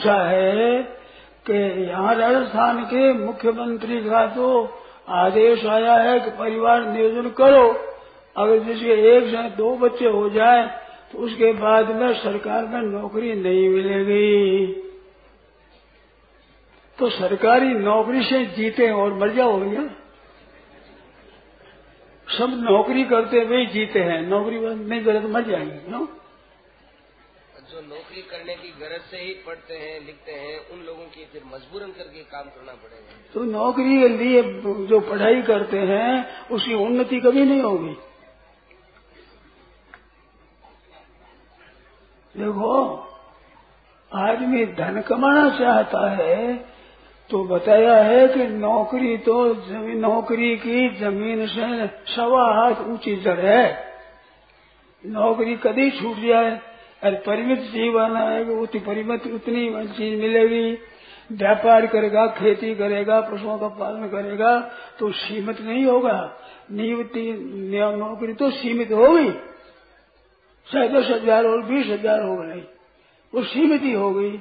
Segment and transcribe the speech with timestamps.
[0.00, 0.82] पूछा है
[1.46, 4.48] कि यहाँ राजस्थान के मुख्यमंत्री का तो
[5.14, 7.68] आदेश आया है कि परिवार नियोजन करो।
[8.36, 10.66] अगर जिसके एक से दो बच्चे हो जाए
[11.12, 14.66] तो उसके बाद में सरकार में नौकरी नहीं मिलेगी।
[16.98, 19.82] तो सरकारी नौकरी से जीते और मर जाओ भैया।
[22.28, 26.06] सब नौकरी करते हुए जीते हैं। नौकरी नहीं करे तो मर जाएँगे क्यों
[27.70, 31.42] जो नौकरी करने की गरज से ही पढ़ते हैं, लिखते हैं, उन लोगों की फिर
[31.46, 34.42] मजबूरन करके काम करना पड़ेगा। तो नौकरी के लिए
[34.86, 37.94] जो पढ़ाई करते हैं, उसकी उन्नति कभी नहीं होगी।
[42.34, 42.72] देखो,
[44.10, 46.54] आदमी धन कमाना चाहता है
[47.30, 53.38] तो बताया है कि नौकरी तो ज़मीन नौकरी की ज़मीन से सवा हाथ ऊँची जड़
[53.40, 53.66] है।
[55.04, 56.58] नौकरी कभी छूट जाए।
[57.02, 60.78] और परिमित जीवन आएगा उतनी परिमित, उतनी चीज़ मिलेगी।
[61.30, 64.58] व्यापार करेगा, खेती करेगा, पशुओं का पालन करेगा
[64.98, 66.18] तो सीमित नहीं होगा।
[66.72, 67.22] नियुक्ति
[67.72, 69.30] नौकरी तो सीमित होगी।
[70.68, 72.62] चाहे दस हज़ार और बीस हज़ार हो गई
[73.32, 74.36] वो सीमित ही हो गई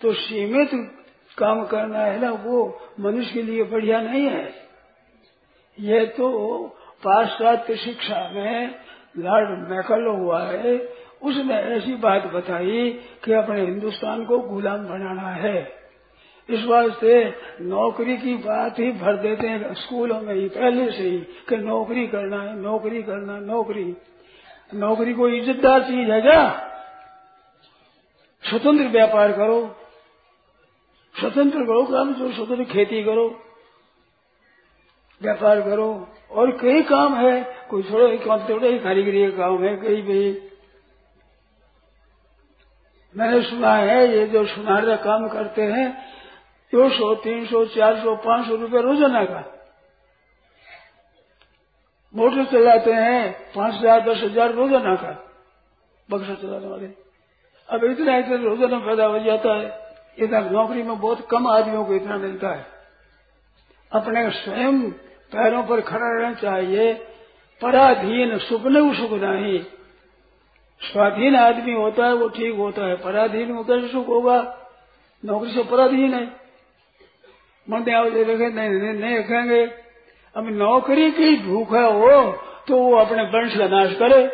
[0.00, 0.70] तो सीमित
[1.38, 4.52] काम करना है ना, वो मनुष्य के लिए बढ़िया नहीं है।
[5.78, 6.26] यह तो
[7.02, 8.74] पाश्चात्य शिक्षा में
[9.18, 10.76] लॉर्ड मैकल हुआ है
[11.24, 12.90] उसने ऐसी बात बताई
[13.24, 15.84] कि अपने हिंदुस्तान को गुलाम बनाना है।
[16.50, 21.18] इस वास्ते नौकरी की बात ही भर देते हैं स्कूलों में ही, पहले से ही
[21.18, 23.96] कि नौकरी करना है, नौकरी करना, नौकरी।
[24.74, 26.70] नौकरी कोई इज्जतदार चीज़ है क्या?
[28.42, 29.76] स्वतंत्र व्यापार करो।
[31.20, 33.40] स्वतंत्र करो काम, जो स्वतंत्र खेती करो।
[35.22, 39.76] व्यापार करो। और कई काम है, कोई थोड़ा काम, थोड़ा ही कारीगरी का काम है,
[39.76, 40.50] कई भी।
[43.14, 45.90] मैंने सुना है, ये जो सुनार का काम करते हैं,
[46.72, 49.42] दो सौ, तीन सौ, चार सौ, पाँच सौ रुपये रोज़ाना का।
[52.14, 55.12] मोटर चलाते हैं, पाँच हज़ार, दस हज़ार रोज़ाना का,
[56.08, 56.86] बक्सा चलाने वाले।
[57.68, 59.70] अब इतना इतना रोज़ाना पैदा हो जाता है,
[60.18, 62.66] इतना नौकरी में बहुत कम आदमियों को इतना मिलता है।
[63.92, 64.80] अपने स्वयं
[65.32, 66.92] पैरों पर खड़ा रहना चाहिए,
[67.62, 69.58] पराधीन सुख न सुख नहीं।
[70.84, 74.38] स्वाधीन आदमी होता है वो ठीक होता है। पराधीन होता है सुख होगा।
[75.24, 76.24] नौकरी से पराधीन है।
[77.68, 79.64] मन आओ रखे नहीं नहीं, नहीं रखेंगे
[80.34, 82.32] अब नौकरी की भूख है वो
[82.68, 84.24] तो वो अपने वंश का नाश करे।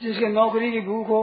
[0.00, 1.20] जिसके नौकरी की भूख हो।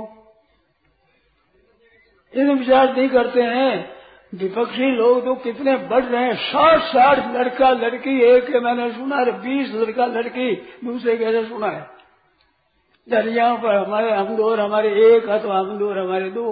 [2.33, 3.93] इन विचार नहीं करते हैं।
[4.35, 9.31] विपक्षी लोग तो कितने बढ़ रहे हैं। साठ साठ लड़का लड़की एक मैंने सुना है
[9.31, 11.92] बीस लड़का लड़की दूसरे कैसे सुना है।
[13.07, 16.51] दरियाओं पर हमारे हम दो और हमारे एक है तो हम दो और हमारे दो।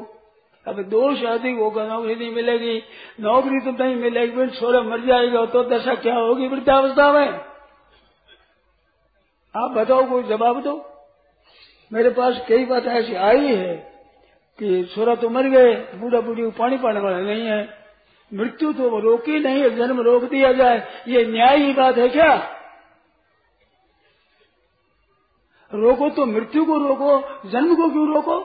[0.66, 2.82] अब दो शादी होगा नौकरी नहीं मिलेगी।
[3.20, 6.48] नौकरी तो नहीं मिलेगी, फिर छोरा मर जाएगा तो दशा क्या होगी?
[6.48, 7.28] वृद्धावस्था में।
[9.56, 10.76] आप बताओ, कोई जवाब दो।
[11.92, 13.74] मेरे पास कई बात ऐसी आई है
[14.60, 17.62] कि छोरा तो मर गए बूढ़ा बूढ़ी को पानी पाने वाला नहीं है।
[18.32, 20.78] मृत्यु तो रोकी नहीं है, जन्म रोक दिया जाए।
[21.08, 22.32] ये न्याय ही बात है क्या?
[25.74, 27.18] रोको तो मृत्यु को रोको
[27.50, 28.38] जन्म को क्यों रोको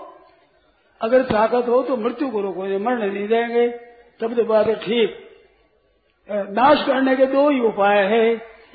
[1.00, 3.68] अगर ताकत हो तो मृत्यु को रोको ये मरने नहीं देंगे।
[4.20, 5.22] तब तो बात है ठीक।
[6.50, 8.22] नाश करने के दो ही उपाय है।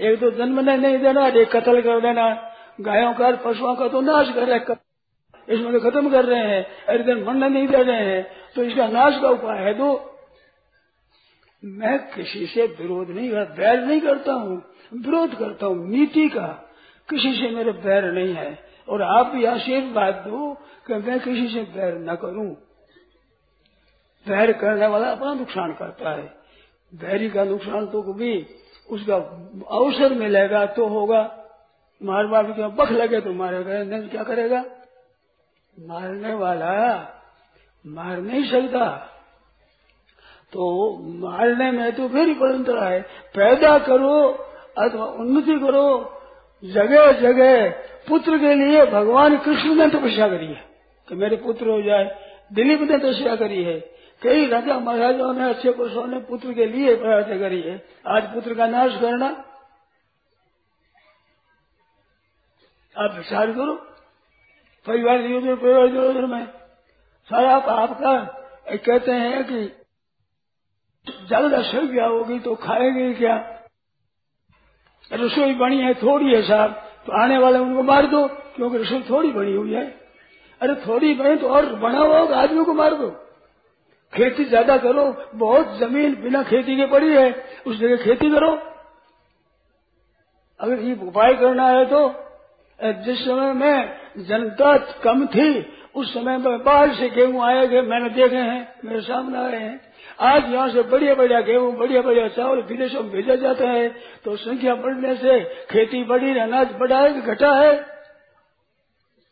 [0.01, 2.29] एक तो जन्म नहीं देना, एक कत्ल कर देना।
[2.81, 4.59] गायों का, पशुओं का तो नाश कर रहे
[5.47, 8.23] इसमें तो खत्म कर रहे हैं, अरे दिन मरने नहीं दे रहे हैं।
[8.55, 9.89] तो इसका नाश का उपाय है दो।
[11.63, 14.57] मैं किसी से विरोध नहीं कर बैर नहीं करता हूँ,
[14.95, 16.47] विरोध करता हूँ, नीति का।
[17.11, 18.59] किसी से मेरे बैर नहीं है।
[18.89, 20.53] और आप भी आशीर्वाद दो
[20.87, 22.49] कि मैं किसी से बैर न करूँ।
[24.25, 26.23] बैर करने वाला अपना नुकसान करता है।
[26.93, 28.47] बैरी का नुकसान तो कभी
[28.89, 29.15] उसका
[29.77, 31.21] अवसर मिलेगा तो होगा।
[32.03, 34.65] मार मार के बख लगे तो मारेगा। नहीं, क्या करेगा?
[35.77, 36.71] मारने वाला
[37.85, 38.87] मार नहीं सकता।
[40.53, 40.61] तो
[41.07, 43.01] मारने में तो फिर परंपरा है।
[43.35, 44.31] पैदा करो
[44.77, 46.17] अथवा उन्नति करो।
[46.63, 47.69] जगह जगह
[48.07, 50.69] पुत्र के लिए भगवान कृष्ण ने तपस्या करी है।
[51.09, 53.79] कि मेरे पुत्र हो जाए, दिलीप ने तपस्या करी है।
[54.21, 58.53] कई राजा महाराजाओं ने, अच्छे पुरुषों ने पुत्र के लिए प्रार्थना करी है। आज पुत्र
[58.55, 59.25] का नाश करना।
[62.97, 63.75] आप विचार करो।
[64.87, 65.17] परिवार
[65.55, 66.47] परिवार में।
[67.29, 68.23] सारा आपका
[68.69, 69.65] कहते हैं कि
[71.27, 73.60] ज़्यादा संख्या होगी तो खाएँगे क्या?
[75.11, 76.71] रसोई बनी है, थोड़ी है साहब
[77.05, 79.83] तो आने वाले उनको मार दो, क्योंकि रसोई थोड़ी बनी हुई है।
[80.61, 83.09] अरे थोड़ी बनी तो और बना हुआ होगा आदमी को मार दो।
[84.13, 85.03] खेती ज़्यादा करो,
[85.35, 87.29] बहुत ज़मीन बिना खेती के पड़ी है,
[87.65, 88.51] उस जगह खेती करो।
[90.59, 92.01] अगर ये उपाय करना है तो
[93.05, 95.65] जिस समय में जनता कम थी,
[95.95, 99.79] उस समय में बाहर से गेहूँ आए गए मैंने देखे हैं, मेरे सामने आए हैं।
[100.21, 103.87] आज यहाँ से बढ़िया बढ़िया गेहूँ, बढ़िया बढ़िया चावल विदेशों में भेजा जाता है
[104.25, 107.73] तो संख्या बढ़ने से खेती बढ़ी, अनाज बढ़ा है घटा है।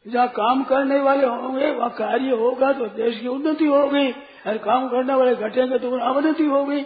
[0.05, 4.11] जहाँ काम करने वाले होंगे, वहाँ कार्य होगा तो देश की उन्नति होगी।
[4.47, 6.85] और काम करने वाले घटेंगे तो अवनति होगी।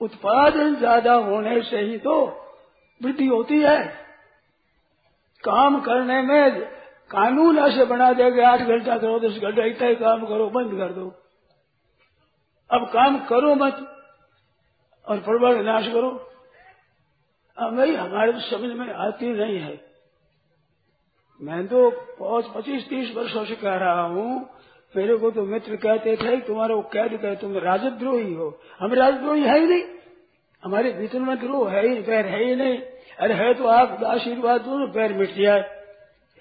[0.00, 2.14] उत्पादन ज़्यादा होने से ही तो
[3.00, 3.78] वृद्धि होती है।
[5.44, 6.60] काम करने में
[7.10, 10.92] कानून ऐसे बना देंगे, आठ घंटा करो, दस घंटा इतना ही काम करो, बंद कर
[10.92, 11.12] दो।
[12.70, 13.96] अब काम करो मत
[15.06, 16.30] और परिवार नाश करो।
[17.58, 19.84] अब भाई हमारे तो समझ में आती नहीं है।
[21.40, 24.50] मैं तो पाँच, पच्चीस, तीस वर्षों से कह रहा हूँ,
[24.96, 29.42] मेरे को तो मित्र कहते थे, तुम्हारा वो कैद करे तुम राजद्रोही हो। हम राजद्रोही
[29.42, 29.84] है ही नहीं।
[30.64, 32.78] हमारे भीतर में द्रोह है ही पैर है ही नहीं।
[33.20, 35.82] अरे है तो आप, आशीर्वाद दो, पैर मिट जाए।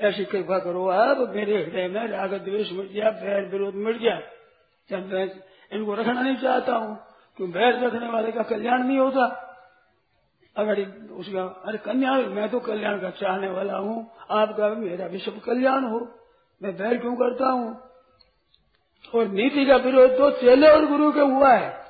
[0.01, 4.31] ऐसी कृपा करो आप, मेरे हृदय में राग द्वेष मिट जाए, पैर विरोध मिट जाए।
[4.89, 6.98] जब मैं इनको रखना नहीं चाहता हूँ।
[7.38, 9.42] क्यों बैर रखने वाले का कल्याण नहीं होता?
[10.57, 10.81] अगर
[11.12, 15.83] उसका, अरे कल्याण मैं तो कल्याण का चाहने वाला हूँ। आपका मेरा भी सब कल्याण
[15.83, 16.07] हो।
[16.63, 17.81] मैं बैर क्यों करता हूँ?
[19.16, 21.86] और नीति का विरोध तो चेले और गुरु के हुआ है।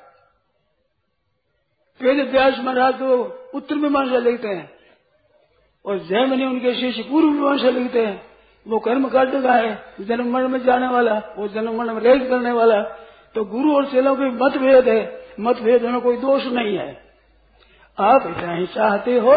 [2.02, 3.22] वेद व्यास महाराज तो
[3.54, 4.76] उत्तर मीमांसा लिखते हैं।
[5.86, 8.26] और जैमनी उनके शिष्य पूर्व मीमांसा लिखते हैं।
[8.68, 12.30] वो कर्म कांड का है। जन्म मरण में जाने वाला, वो जन्म मरण में रहित
[12.30, 13.05] करने वाला।
[13.36, 15.00] तो गुरु और चेलों के मतभेद है।
[15.40, 16.88] मतभेद में कोई दोष नहीं है।
[17.98, 19.34] आप इतना ही चाहते हो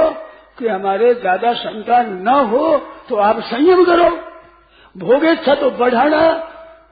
[0.59, 2.77] कि हमारे ज़्यादा संतान न हो
[3.09, 4.09] तो आप संयम करो।
[4.95, 6.21] भोगेच्छा तो बढ़ाना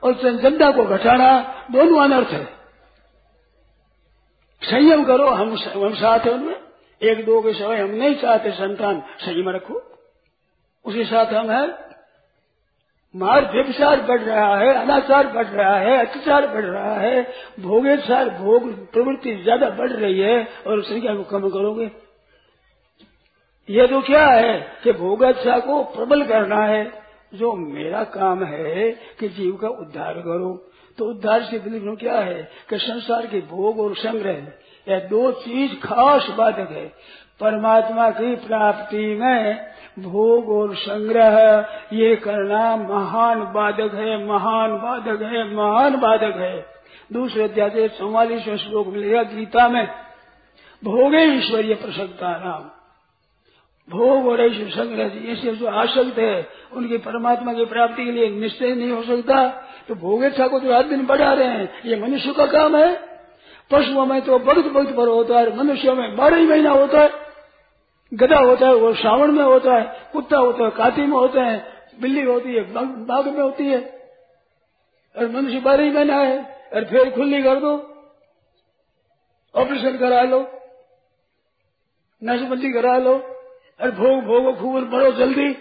[0.04, 1.30] और जनता को घटाना
[1.72, 2.44] दोनों अनर्थ है।
[4.62, 6.56] संयम करो, हम हम साथ हैं उनमें।
[7.02, 9.82] एक दो के समय हम नहीं चाहते संतान, संयम रखो।
[10.86, 11.68] उसी साथ हम है।
[13.16, 17.22] मार व्यभिचार बढ़ रहा है, अनाचार बढ़ रहा है, अत्याचार बढ़ रहा है,
[17.60, 21.92] भोगेचार भोग प्रवृत्ति ज़्यादा बढ़ रही है, और संख्या को कम करोगे।
[23.70, 26.92] ये तो क्या है कि भोगाच्छा को प्रबल करना है,
[27.34, 30.54] जो मेरा काम है कि जीव का उद्धार करो।
[30.98, 34.48] तो उद्धार से बिल्कुल क्या है कि संसार के भोग और संग्रह,
[34.88, 36.86] यह दो चीज़ खास बाधक है।
[37.40, 39.66] परमात्मा की प्राप्ति में
[40.00, 46.66] भोग और संग्रह। ये करना महान बाधक है, महान बाधक है, महान बाधक है।
[47.14, 49.88] दूसरे अध्याय चौवालीस श्लोक मिलेगा गीता में,
[50.84, 52.72] भोगे ईश्वरीय प्रसन्नता नाम।
[53.90, 58.76] भोग और ऐश्वर्य संग्रह ऐसे जो आसक्त है, उनकी परमात्मा की प्राप्ति के लिए निश्चय
[58.76, 59.48] नहीं हो सकता।
[59.88, 63.00] तो भोगे भोगेच्छा को जो रात दिन बढ़ा रहे हैं, ये मनुष्य का काम है।
[63.72, 67.27] पशुओं में तो बहुत बहुत पर होता है, मनुष्यों में बारह ही महीना होता है।
[68.12, 69.84] गधा होता है, वो श्रावण में होता है,
[70.14, 71.66] कुत्ता होता है काती में होते हैं,
[72.02, 72.62] बिल्ली होती है
[73.06, 73.80] बाघ में होती है।
[75.16, 76.38] और मनुष्य बारह महीना है
[76.74, 77.74] और फिर खुली कर दो,
[79.56, 80.40] ऑपरेशन करा लो
[82.22, 85.52] नशबंदी करा लो और भोग, भोगो खूब बढ़ो जल्दी,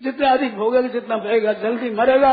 [0.00, 2.30] जितना अधिक भोगेगा, जितना बहेगा जल्दी मरेगा।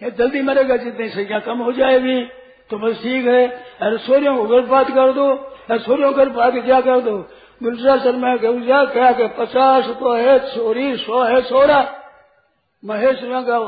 [0.00, 2.22] या जल्दी मरेगा, जितनी संख्या कम हो जाएगी
[2.70, 3.46] तो बस ठीक है।
[3.80, 7.16] अरे सूर्यों को गर्भपात कर दो, अरे सूर्यों को गर्भपात क्या कर दो?
[7.62, 11.80] गुलजा शर्मा गौजा क्या के पचास तो है छोरी सौ है सोरा
[12.84, 13.58] महेश का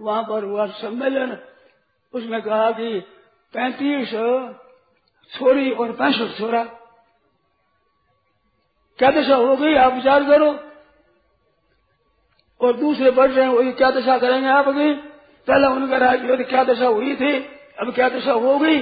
[0.00, 1.36] वहाँ पर हुआ सम्मेलन।
[2.14, 3.00] उसमें कहा कि
[3.54, 4.10] पैंतीस
[5.32, 6.64] छोरी और पैंसठ छोरा
[8.98, 9.74] क्या दशा हो गई?
[9.74, 10.50] आप विचार करो।
[12.60, 14.92] और दूसरे बढ़ रहे हैं, वही क्या दशा करेंगे आप अभी
[15.48, 17.38] पहले उनका राज्य क्या दशा हुई थी?
[17.80, 18.80] अब क्या दशा हो गई?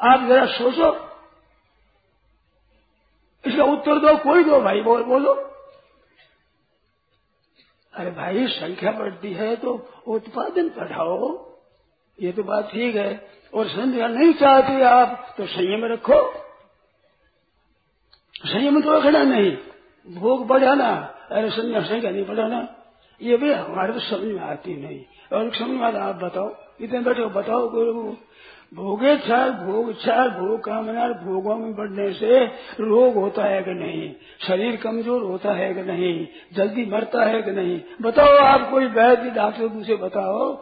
[0.00, 1.05] आप जरा सोचो।
[3.56, 5.32] इसका उत्तर दो, कोई दो भाई, बोल, बोलो।
[7.94, 11.50] अरे भाई, संख्या बढ़ती है तो उत्पादन बढ़ाओ।
[12.22, 16.34] ये तो बात ठीक है। और संख्या नहीं चाहते आप तो संयम रखो।
[18.46, 19.56] संयम तो रखना नहीं।
[20.14, 20.94] भोग बढ़ाना,
[21.30, 22.76] अरे संख्या संख्या नहीं बढ़ाना।
[23.22, 27.00] ये भी हमारे तो समझ में आती नहीं। और समझ में आता आप बताओ। इतने
[27.00, 27.68] बैठे बताओ
[28.72, 29.50] भोगे चार
[30.30, 32.44] भोग कामना भोगों में बढ़ने से
[32.80, 34.12] रोग होता है कि नहीं?
[34.48, 36.26] शरीर कमज़ोर होता है कि नहीं?
[36.56, 37.80] जल्दी मरता है कि नहीं?
[38.02, 40.52] बताओ आप कोई वैद्य डॉक्टर दूसरे बताओ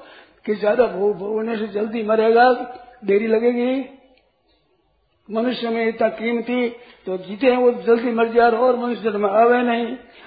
[0.46, 2.52] कि ज़्यादा भोग भोगने से जल्दी मरेगा,
[3.04, 3.84] देरी लगेगी?
[5.28, 6.68] मनुष्य में इतना कीमती
[7.06, 9.86] तो जीते हैं वो, जल्दी मर जा रहा और मनुष्य जन्म आवे नहीं।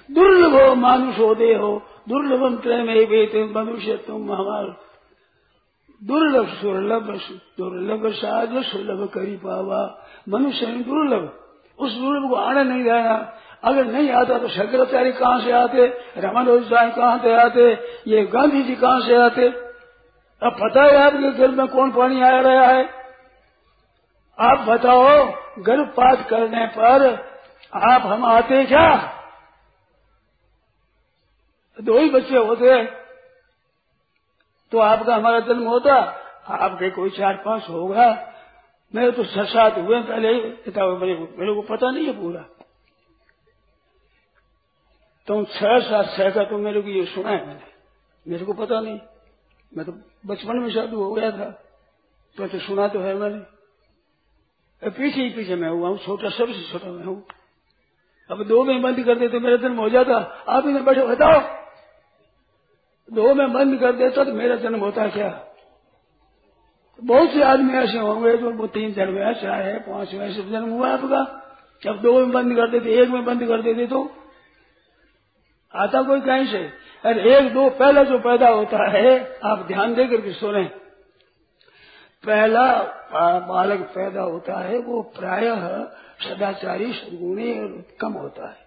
[0.09, 1.71] दुर्लभ हो मानुष हो दे हो
[2.09, 4.83] दुर्लभ प्रेम मनुष्य तुम हमारा
[6.03, 7.21] दुर्लभ सुलभ
[7.57, 11.39] दुर्लभ साज सुलभ करी पावा। मनुष्य दुर्लभ।
[11.79, 15.85] उस दुर्लभ को आने नहीं देना। अगर नहीं आता तो शंकराचार्य कहाँ से आते?
[16.17, 17.73] रमन साहब कहाँ से आते?
[18.07, 19.49] ये गांधी जी कहाँ से आते?
[20.43, 22.89] अब पता है आपके घर में कौन पानी आ रहा है?
[24.39, 27.27] आप बताओ, गर्भपात करने पर
[27.73, 29.13] आप हम आते क्या?
[31.81, 32.71] दो ही बच्चे होते
[34.71, 35.95] तो आपका हमारा जन्म होता
[36.47, 38.33] आपके कोई चार पाँच होगा।
[38.95, 42.41] मेरे तो छह सात हुए पहले मेरे, मेरे को पता नहीं है पूरा।
[45.27, 48.79] तो छह सात छह का तो मेरे को ये सुना है मैंने। मेरे को पता
[48.79, 48.99] नहीं।
[49.77, 49.91] मैं तो
[50.25, 51.51] बचपन में शादी हो गया था।
[52.37, 56.91] तो, तो सुना तो है मैंने। पीछे ही पीछे मैं हुआ हूँ छोटा सबसे छोटा
[56.91, 57.25] मैं हूँ।
[58.31, 60.17] अब दो में बंद कर देते तो मेरा जन्म हो जाता।
[60.49, 61.66] आप इधर बैठे बताओ
[63.13, 65.43] दो में बंद कर देता तो मेरा जन्म होता क्या?
[67.03, 70.41] बहुत से आदमी ऐसे होंगे जो वो तीन जन्म है चार है, पाँच में ऐसे
[70.41, 71.43] जन्म हुआ आपका।
[71.83, 74.11] जब दो में बंद कर देते, एक में बंद कर देते तो?
[75.75, 76.69] आता कोई कहीं से?
[77.05, 80.63] अरे एक दो, पहला जो पैदा होता है, आप ध्यान दे करके सुने।
[82.25, 82.73] पहला
[83.39, 85.83] बालक पैदा होता है, वो प्रायः
[86.21, 87.53] सदाचारी सदगुणी
[88.01, 88.57] कम होता है।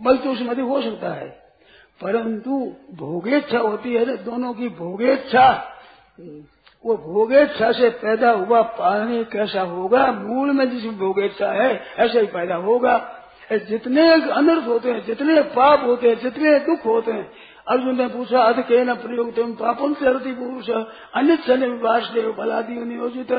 [0.00, 1.43] बल्कि तो उसमें हो सकता है।
[2.00, 5.46] परंतु भोगेच्छा होती है दोनों की भोगेच्छा।
[6.84, 10.06] वो भोगेच्छा से पैदा हुआ पानी कैसा होगा?
[10.12, 12.96] मूल में जिसमें भोगेच्छा है, ऐसे ही पैदा होगा।
[13.52, 17.30] जितने अनर्थ होते हैं, जितने पाप होते हैं, जितने दुख होते हैं,
[17.68, 20.70] अर्जुन ने पूछा अध के न प्रयोग तुम से हरती पुरुष
[21.14, 23.32] अन्य चले वासदेव बलादी नियोजित।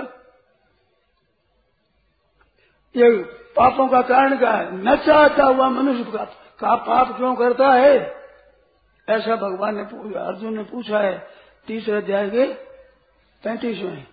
[2.96, 3.12] ये
[3.56, 4.84] पापों का कारण क्या है?
[4.86, 6.12] न चाहता हुआ मनुष्य
[6.60, 8.25] का पाप क्यों करता है?
[9.10, 9.82] ऐसा भगवान ने
[10.20, 11.28] अर्जुन ने पूछा है,
[11.68, 12.46] तीसरे अध्याय के
[13.44, 14.06] पैंतीसवें।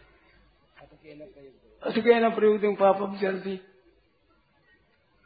[1.82, 3.06] अथके न प्रयुक्त पापम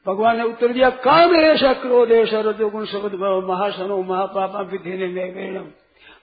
[0.06, 3.14] भगवान ने उत्तर दिया काम ऐसा क्रोध ऐसा रजोगुण शब्द
[3.49, 5.70] महासनो महापापा विधि में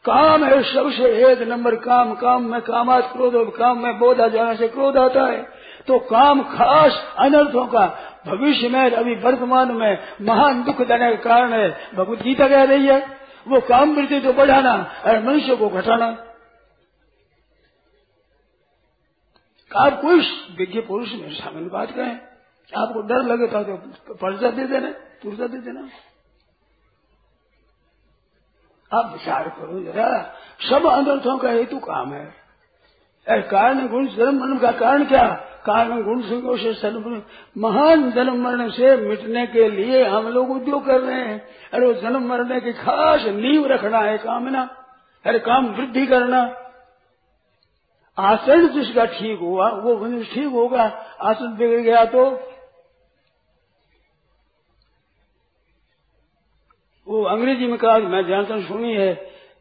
[0.06, 4.68] काम है सबसे एक नंबर काम काम में कामात क्रोध, काम में बोधा जाने से
[4.68, 5.44] क्रोध आता है।
[5.88, 7.86] तो काम खास अनर्थों का,
[8.28, 12.88] भविष्य में, अभी वर्तमान में महान दुख देने का कारण है। भगवत गीता कह रही
[12.88, 14.74] है वो काम वृद्धि तो बढ़ाना
[15.06, 16.06] और मनुष्य को घटाना।
[19.72, 20.20] आप कोई
[20.58, 22.16] विज्ञ पुरुष में सामान्य बात करें
[22.78, 24.90] आपको डर लगे तो, तो पर्चा दे देना
[25.24, 25.90] पुर्जा दे देना।
[28.92, 30.08] आप विचार करो जरा
[30.70, 32.44] सब अनर्थों का हेतु काम है।
[33.28, 35.28] कारण गुण जन्म मरण का कारण क्या?
[35.66, 37.10] कारण गुण संगों से सर्व
[37.58, 41.40] महान जन्म मरण से मिटने के लिए हम लोग उद्योग कर रहे हैं।
[41.74, 44.64] अरे वो जन्म मरने की खास नींव रखना है कामना
[45.26, 46.42] अरे काम वृद्धि करना।
[48.18, 50.84] आसन जिसका ठीक हुआ वो मनुष्य ठीक होगा।
[51.22, 52.24] आसन बिगड़ गया तो
[57.08, 59.14] वो अंग्रेज़ी में कहा मैं जानता हूँ सुनी है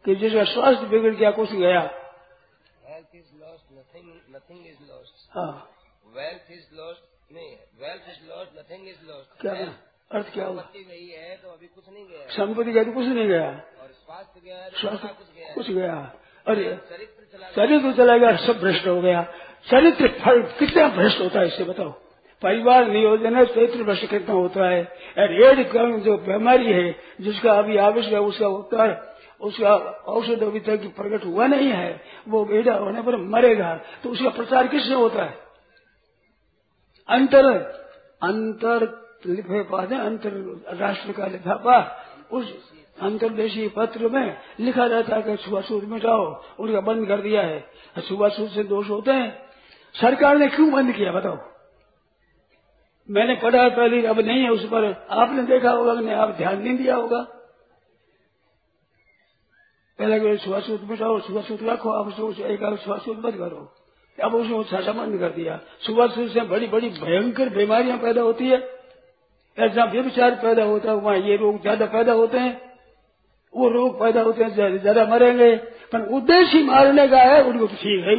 [0.04, 5.68] कि जिसका स्वास्थ्य बिगड़ गया कुछ गया। Health is lost nothing nothing is lost हाँ।
[6.12, 7.50] वेल्थ इज़ लॉस्ट नहीं
[7.82, 9.52] wealth is lost nothing is lost क्या
[10.10, 10.62] अर्थ क्या हुआ?
[10.76, 13.46] गई है तो अभी कुछ नहीं गया। संपत्ति गया तो कुछ नहीं गया।
[13.82, 15.94] और स्वास्थ्य गया तो स्वास्थ्य कुछ गया। कुछ गया।
[16.46, 19.22] अरे चरित्र चला चरित्र चला गया सब भ्रष्ट हो गया।
[19.70, 21.90] चरित्र फल कितना भ्रष्ट होता है इससे बताओ।
[22.42, 24.82] परिवार नियोजन है चरित्र भ्रष्ट कितना होता है।
[25.18, 26.90] रेड कर्म जो बीमारी है
[27.20, 28.94] जिसका अभी आवश्यक है उसका उत्तर
[29.40, 29.74] उसका
[30.14, 31.90] औषध अभी तक प्रकट हुआ नहीं है
[32.28, 35.51] वो बेटा होने पर मरेगा। तो उसका प्रचार किससे होता है?
[37.12, 37.46] अंतर
[38.22, 40.30] अंतर लिफाफा अंतर
[40.74, 46.42] राष्ट्र का लिखा लिफाफा उस अंतरदेशीय पत्र में लिखा रहता है कि सुबह छुआछूत मिटाओ
[46.60, 47.60] उनका बंद कर दिया है।
[47.98, 49.46] सुबह छुआछूत से दोष होते हैं।
[49.94, 51.38] सरकार ने क्यों बंद किया, बताओ?
[53.10, 56.76] मैंने पढ़ा पहले, अब नहीं है उस पर। आपने देखा होगा कि आप ध्यान नहीं
[56.76, 57.22] दिया होगा।
[59.98, 62.08] पहले सुबह सूत बिठाओ सुबह सूत रखो अब
[62.40, 63.74] एक सुबह सूत बंद करो।
[64.18, 68.48] अब उसने छाछा बंद कर दिया। सुबह सुबह से बड़ी बड़ी भयंकर बीमारियाँ पैदा होती
[68.48, 68.58] है।
[69.58, 72.60] जहाँ व्यविचार पैदा होता है, वहाँ ये रोग ज़्यादा पैदा होते हैं।
[73.54, 75.54] वो रोग पैदा होते हैं, ज़्यादा मरेंगे।
[75.92, 78.16] पर उद्देश्य ही मारने का है, उनको तो ठीक है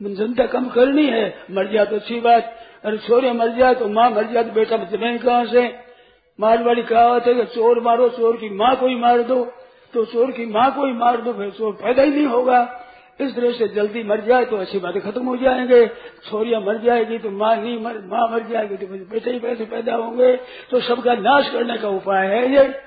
[0.00, 4.10] जनता कम करनी है, मर जाए तो अच्छी बात। अरे छोरे मर जाए तो माँ
[4.10, 5.62] मर जाए तो बेटा ज़मीन कहाँ से?
[6.38, 9.44] मारवाड़ी कहावत है कि चोर मारो, चोर की माँ को ही मार दो।
[9.94, 12.60] तो चोर की माँ को ही मार दो, फिर चोर पैदा ही नहीं होगा।
[13.20, 15.86] इस तरह से जल्दी मर जाए तो अच्छी बातें खत्म हो जाएँगे।
[16.30, 19.94] छोरिया मर जाएगी तो माँ नहीं मर, माँ मर जाएगी तो बेटे ही पैसे पैदा
[19.94, 20.36] होंगे।
[20.70, 22.80] तो सबका नाश करने का उपाय है ये।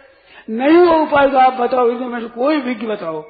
[0.50, 3.22] नहीं वो उपाय तो आप बताओ इसमें से कोई विज्ञ बताओ?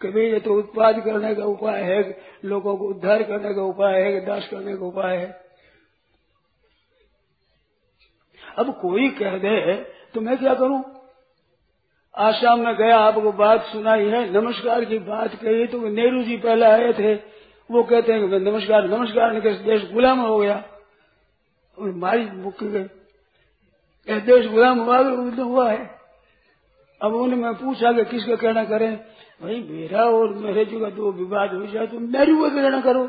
[0.00, 4.00] कि भाई ये तो उत्पाद करने का उपाय है, लोगों को उद्धार करने का उपाय
[4.02, 5.40] है, नाश करने का उपाय है।
[8.58, 9.74] अब कोई कह दे
[10.14, 10.97] तो मैं क्या करूँ?
[12.18, 16.66] आसाम में गया, आपको बात सुनाई है, नमस्कार की बात कही तो नेहरू जी पहले
[16.66, 17.14] आए थे।
[17.70, 20.62] वो कहते हैं कि नमस्कार नमस्कार ने देश गुलाम हो गया।
[21.78, 22.88] और मारी मुक्क गए
[24.08, 25.98] देश गुलाम हुआ तो हुआ है।
[27.00, 28.96] अब उन्हें मैं पूछा कि किसका कहना करें?
[29.42, 33.08] भाई, मेरा और मेरे जी का दो विवाद हो जाए तो नेहरू का कहना करो।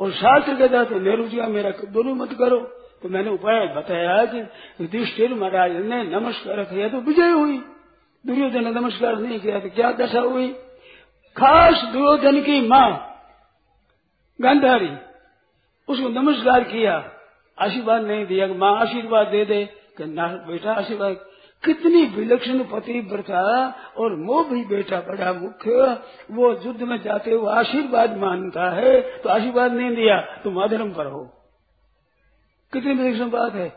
[0.00, 2.60] और शास्त्र कहता तो नेहरू जी का मेरा दोनों मत करो।
[3.02, 4.40] तो मैंने उपाय बताया कि
[4.80, 7.58] युधिष्ठिर महाराज ने नमस्कार किया तो विजय हुई।
[8.24, 10.48] दुर्योधन ने नमस्कार नहीं किया तो क्या दशा हुई?
[11.36, 12.90] खास दुर्योधन की माँ,
[14.40, 14.90] गंधारी,
[15.88, 17.10] उसको नमस्कार किया।
[17.58, 19.64] आशीर्वाद नहीं दिया, माँ आशीर्वाद दे दे।
[19.98, 21.16] कि ना बेटा आशीर्वाद।
[21.62, 23.42] कितनी विलक्षण पतिव्रता
[23.96, 25.98] और मोह भी बेटा बड़ा मुख्य।
[26.30, 31.06] वो युद्ध में जाते हुए आशीर्वाद मानता है तो आशीर्वाद नहीं दिया, तुम अधर्म पर
[31.06, 31.41] हो।
[32.72, 33.68] कितनी विलक्षण बात है।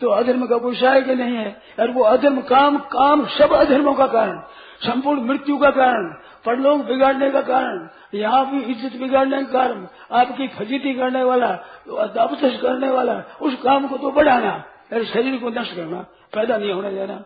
[0.00, 4.06] तो अधर्म का कोई कि नहीं है। और वो अधर्म काम काम सब अधर्मों का
[4.06, 4.40] कारण,
[4.84, 6.08] संपूर्ण मृत्यु का कारण,
[6.44, 11.48] परलोक बिगाड़ने का कारण, यहाँ भी इज़्ज़त बिगाड़ने का कारण, आपकी फजीती करने वाला
[12.18, 14.52] अपचस करने वाला, उस काम को तो बढ़ाना
[14.92, 16.00] अरे शरीर को नष्ट करना,
[16.34, 17.16] पैदा नहीं होने देना।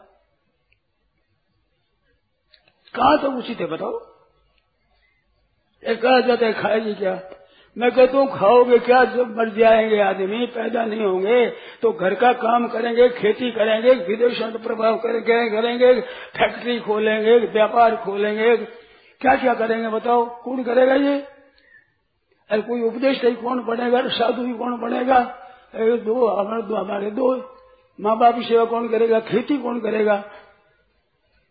[2.94, 3.98] कहा तो उचित है बताओ?
[5.82, 7.14] एक कहा जाता है, खाएगी क्या?
[7.78, 9.04] मैं कहता हूँ खाओगे क्या?
[9.04, 11.46] जब मर जाएँगे आदमी, पैदा नहीं होंगे
[11.82, 17.96] तो घर का काम करेंगे, खेती करेंगे, विदेशों का प्रभाव करेंगे करेंगे फैक्ट्री खोलेंगे, व्यापार
[17.96, 18.56] खोलेंगे।
[19.20, 20.42] क्या क्या करेंगे बताओ?
[20.42, 21.18] कौन करेगा ये?
[22.50, 24.08] अरे कोई उपदेश नहीं, कौन बनेगा?
[24.08, 25.16] साधु ही कौन बनेगा?
[25.74, 27.54] अरे दो, हमारे दो हमारे दो।
[28.00, 29.20] माँ बाप की सेवा कौन करेगा?
[29.20, 30.24] खेती कौन करेगा?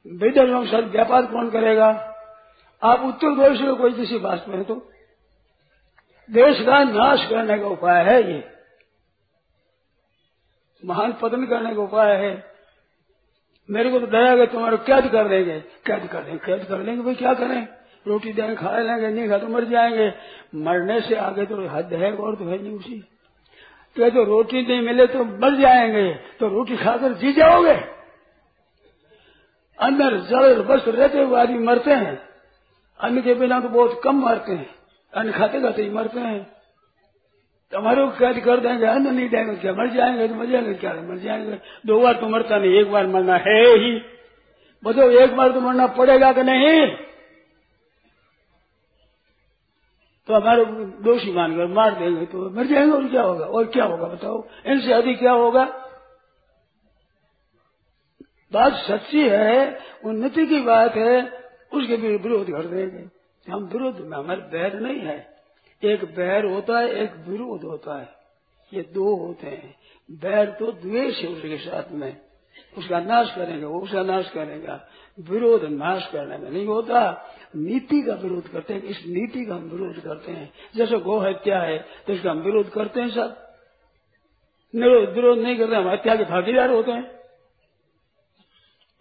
[0.08, 2.16] विदेशों साथ व्यापार कौन करेगा?
[2.84, 4.90] आप उत्तर देश में कोई किसी बात में तो?
[6.32, 8.52] देश का नाश करने का उपाय है ये।
[10.86, 12.52] महान पतन करने का उपाय है।
[13.70, 17.02] मेरे को तो दया गया तुम्हारे कैद कर देंगे। कैद कर देंगे, कैद कर लेंगे,
[17.02, 17.68] भाई क्या करें?
[18.08, 20.14] रोटी देंगे खा लेंगे, नहीं खा तो मर जाएँगे।
[20.56, 23.00] मरने से आगे तो हद है और तो है नहीं उसी।
[23.96, 27.98] तो तो रोटी नहीं मिले तो मर जाएँगे। तो रोटी खाकर जी जाओगे।
[29.80, 32.30] अंदर जड़ बस रहते हुए आदमी मरते हैं।
[33.00, 34.77] अन्न के बिना तो बहुत कम मरते हैं।
[35.14, 36.58] अन्न खाते खाते ही मरते हैं।
[37.72, 41.18] तुम्हारे कैद कर देंगे, अन्न नहीं देंगे, क्या मर जाएँगे तो मर जाएँगे, क्या मर
[41.18, 41.60] जाएँगे?
[41.86, 44.00] दो बार तो मरता नहीं, एक बार मरना है ही।
[44.84, 46.98] बताओ एक बार तो मरना पड़ेगा कि नहीं?
[50.28, 50.66] तो हमारे
[51.04, 53.46] दोषी मानकर मार देंगे तो मर जाएँगे और क्या होगा?
[53.46, 54.48] और क्या होगा बताओ?
[54.66, 55.64] इनसे अधिक क्या होगा?
[58.54, 61.22] बात सच्ची है उन्नति की बात है,
[61.74, 63.17] उसके विरोध कर देंगे।
[63.52, 65.38] हम विरोध में, हमारे बैर नहीं है।
[65.84, 68.10] एक बैर होता है, एक विरोध होता है।
[68.74, 69.76] ये दो होते हैं।
[70.12, 72.18] बैर तो द्वेष है उसके साथ में।
[72.78, 74.88] उसका नाश करेंगे, वो उसका नाश करेगा।
[75.20, 77.00] विरोध नाश करने में नहीं होता।
[77.56, 81.60] नीति का विरोध करते हैं। इस नीति का हम विरोध करते हैं। जैसे गौ हत्या
[81.60, 83.44] है तो इसका हम विरोध करते हैं सब।
[84.76, 87.12] विरोध नहीं करते, हम हत्या के भागीदार होते हैं।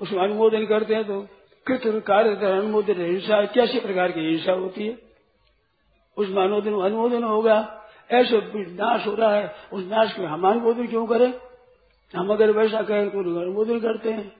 [0.01, 1.27] उसमें अनुमोदन करते हैं तो।
[1.69, 4.99] कृत कार्य अनुमोदन हिंसा कैसी प्रकार की हिंसा होती है?
[6.17, 11.07] उसमें अनुमोदन अनुमोदन होगा। ऐसे नाश हो रहा है, उस नाश में हम अनुमोदन क्यों
[11.07, 11.35] करें?
[12.17, 14.37] हम अगर वैसा कहें तो अनुमोदन करते हैं।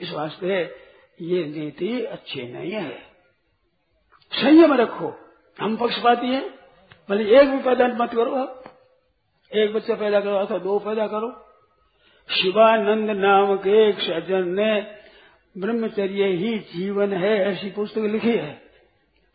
[0.00, 0.62] इस वास्ते
[1.20, 2.98] ये नीति अच्छी नहीं है।
[4.32, 5.20] संयम रखो।
[5.60, 6.58] हम पक्षपाती हैं।
[7.10, 8.64] भले एक भी पैदा मत करो। आप
[9.54, 11.47] एक बच्चा पैदा करो अथवा दो पैदा करो।
[12.30, 14.80] शिवानंद नाम के एक सज्जन ने
[15.60, 18.54] ब्रह्मचर्य ही जीवन है ऐसी पुस्तक लिखी है।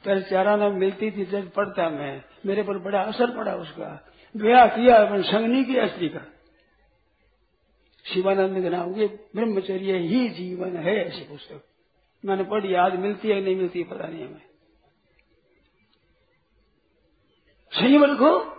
[0.06, 4.96] पहले चाराना मिलती थी जब पढ़ता मैं। मेरे पर बड़ा असर पड़ा उसका। ब्याह किया
[4.96, 6.26] अपन संग नहीं किया स्त्री का।
[8.14, 11.64] शिवानंद के नाम के ब्रह्मचर्य ही जीवन है ऐसी पुस्तक।
[12.26, 14.42] मैंने पढ़ी, आज मिलती है नहीं मिलती पता नहीं हमें।
[17.72, 18.54] संयम रखो।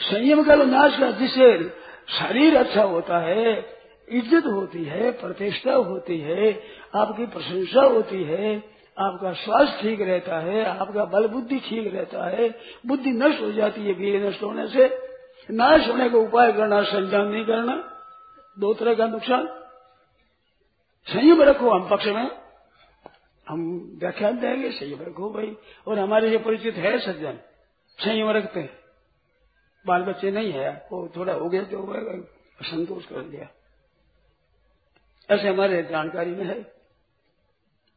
[0.00, 1.78] संयम का नाश का जिससे
[2.08, 6.52] शरीर अच्छा होता है, इज़्ज़त होती है, प्रतिष्ठा होती है,
[6.94, 8.56] आपकी प्रशंसा होती है,
[8.96, 12.48] आपका स्वास्थ्य ठीक रहता है, आपका बल बुद्धि ठीक रहता है,
[12.86, 14.86] बुद्धि नष्ट हो जाती है वीर नष्ट होने से।
[15.50, 17.74] नाश होने का उपाय करना संयम नहीं करना,
[18.58, 19.48] दो तरह का नुकसान।
[21.06, 22.30] संयम रखो हम पक्ष में।
[23.46, 27.38] हम व्याख्यान देंगे, संयम रखो भाई। और हमारे ये परिचित है सज्जन,
[27.98, 28.87] संयम रखते हैं।
[29.88, 31.78] बाल बच्चे नहीं है, वो थोड़ा हो गया तो
[32.62, 33.48] संतोष कर दिया
[35.28, 36.58] ऐसे हमारे जानकारी में है।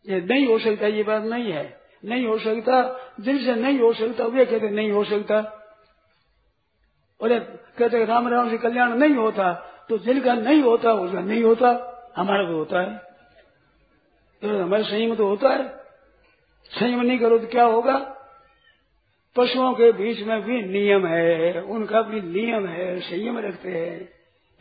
[0.06, 1.65] ये नहीं हो सकता, ये बात नहीं है।
[2.04, 2.75] नहीं हो सकता
[3.19, 5.38] जिनसे नहीं हो सकता, वे कहते नहीं हो सकता।
[7.19, 7.39] और
[7.77, 9.54] कहते राम राम से कल्याण नहीं होता
[9.89, 11.69] तो जिनका नहीं होता, उसका नहीं होता,
[12.17, 12.97] हमारा तो होता है।
[14.41, 15.67] तो हमारे संयम तो होता है।
[16.71, 17.97] संयम नहीं करो तो क्या होगा?
[19.36, 24.10] पशुओं के बीच में भी नियम है, उनका भी नियम है, संयम रखते हैं।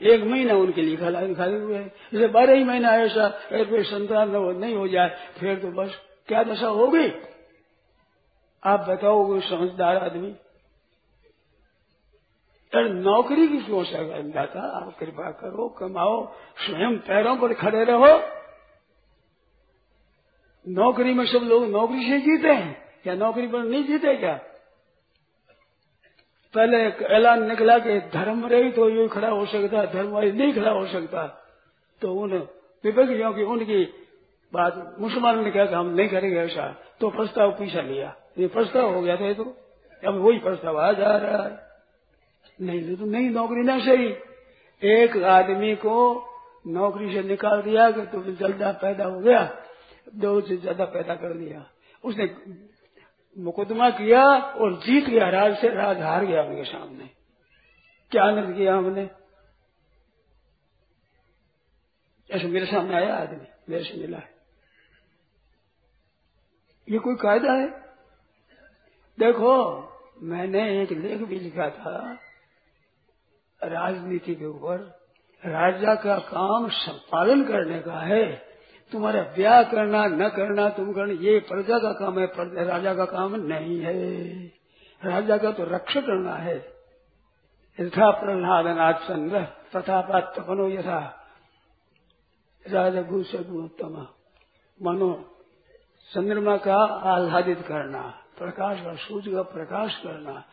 [0.03, 4.31] एक महीना उनके लिए खा खाली हुए हैं। जैसे बारह ही महीना ऐसा कोई संतान
[4.31, 5.95] नहीं हो जाए, फिर तो बस
[6.29, 7.09] क्या दशा होगी?
[8.65, 10.31] आप बताओ कोई समझदार आदमी।
[12.75, 13.85] अरे नौकरी की क्यों
[14.31, 18.21] जाता, आप कृपा करो, कमाओ, स्वयं पैरों पर खड़े रहो।
[20.69, 24.41] नौकरी में सब लोग नौकरी से जीते हैं। क्या नौकरी पर नहीं जीते क्या?
[26.55, 26.79] पहले
[27.15, 30.87] ऐलान निकला कि धर्म रही तो ये खड़ा हो सकता धर्म वाली नहीं खड़ा हो
[30.89, 31.27] सकता।
[32.03, 32.33] तो उन
[32.85, 33.83] विपक्षियों की उनकी
[34.53, 36.67] बात मुसलमानों ने कहा कि हम नहीं करेंगे ऐसा
[37.01, 39.45] तो प्रस्ताव पीछा लिया। ये प्रस्ताव हो गया था तो।
[40.03, 41.59] अब वही प्रस्ताव आ जा रहा है।
[42.59, 44.07] नहीं तो नहीं, नौकरी ना सही।
[44.83, 45.97] एक आदमी को
[46.69, 49.43] नौकरी से निकाल दिया कि तो जल्दा पैदा हो गया,
[50.15, 51.65] दो से ज़्यादा पैदा कर दिया।
[52.05, 52.27] उसने
[53.39, 57.11] मुकदमा किया और जीत गया, राज से राज हार गया उनके सामने।
[58.11, 59.11] क्या आनंद किया हमने?
[62.31, 64.35] ऐसे मेरे सामने आया आदमी, मेरे से मिला है।
[66.89, 67.69] ये कोई कायदा है?
[69.19, 69.81] देखो,
[70.23, 72.19] मैंने एक लेख भी लिखा था,
[73.65, 75.01] राजनीति के ऊपर।
[75.47, 78.50] राजा का काम पालन करने का है।
[78.93, 82.27] तुम्हारा ब्याह करना, न करना, तुम करना, ये प्रजा का काम है
[82.65, 84.25] राजा का काम नहीं है।
[85.05, 86.57] राजा का तो रक्षा करना है।
[87.81, 91.17] यथा प्रहलाद नाथ चंद्र प्रतापात तपनो यथा
[92.67, 93.01] राजा
[93.65, 94.07] उत्तम।
[94.83, 95.37] मनो,
[96.15, 98.03] चंद्रमा का आह्लादित करना,
[98.39, 100.45] प्रकाश का सूर्य का प्रकाश करना,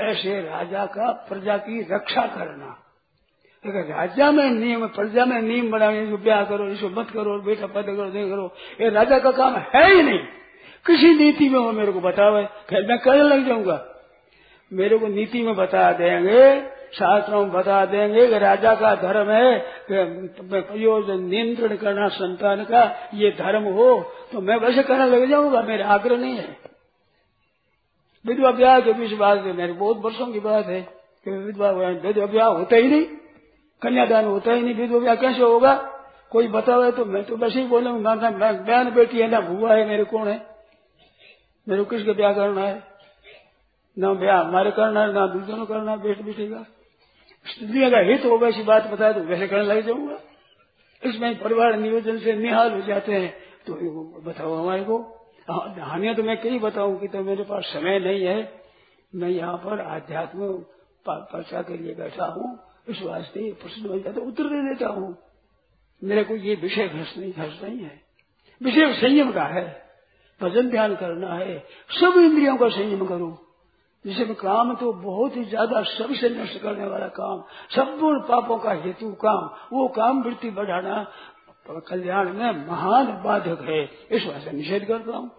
[0.00, 2.83] ऐसे राजा का प्रजा की रक्षा करना।
[3.64, 7.66] अगर राजा में नियम प्रजा में नियम बनाने इसको ब्याह करो, इसको मत करो, बेटा
[7.66, 10.18] पद करो, नहीं करो। ये राजा का काम है ही नहीं।
[10.86, 12.42] किसी नीति में वो मेरे को बतावे।
[12.82, 13.84] मैं करने लग जाऊँगा।
[14.70, 16.60] मेरे को नीति में बता देंगे
[16.94, 19.58] शास्त्रों में बता देंगे कि राजा का धर्म है
[19.90, 22.82] प्रयोजन, नियंत्रण करना, संतान का
[23.14, 23.88] ये धर्म हो
[24.32, 26.56] तो मैं वैसे करने लग जाऊँगा, मेरा आग्रह नहीं है।
[28.24, 30.86] विधवा ब्याह के बीच बात है, मेरे बहुत वर्षों की बात है
[31.26, 33.06] विधवा विधवा ब्याह होता ही नहीं।
[33.82, 35.74] कन्यादान होता ही नहीं विधवा ब्याह कैसे होगा?
[36.32, 39.74] कोई बतावे तो मैं तो वैसे ही बोलूँगा ना मैं बहन बेटी है, ना भूआ
[39.74, 40.40] है, मेरे कौन है?
[41.66, 42.82] मेरे किसके ब्याह करना है?
[43.96, 46.64] ना ब्याह हमारे करना है, ना दूसरों करना है बेट का
[47.46, 50.18] स्त्रियों का हित होगा ऐसी बात बताए तो वैसे करने लग जाऊँगा।
[51.02, 53.30] इसमें परिवार नियोजन से निहाल हो जाते हैं
[53.66, 53.74] तो
[54.24, 54.98] बताओ हमारे को।
[55.48, 58.38] हानियाँ तो मैं कई बताऊँ कि तो मेरे पास समय नहीं है।
[59.12, 60.52] मैं यहाँ पर आध्यात्म
[61.06, 65.16] पर्चा के लिए बैठा हूँ। इस वास्ते प्रश्न हो जाता, उत्तर दे देता हूँ।
[66.02, 68.02] मेरे को ये विषय घर्ष नहीं घर्ष नहीं है।
[68.62, 69.82] विषय संयम का है,
[70.42, 71.58] भजन ध्यान करना है,
[71.90, 73.40] सब इंद्रियों का संयम करो।
[74.06, 79.12] जिसमें काम तो बहुत ही ज़्यादा सबसे नष्ट करने वाला काम, संपूर्ण पापों का हेतु
[79.12, 81.12] काम, वो काम वृत्ति बढ़ाना
[81.68, 85.30] कल्याण में महान बाधक है। इस वास्ते निषेध करता हूँ।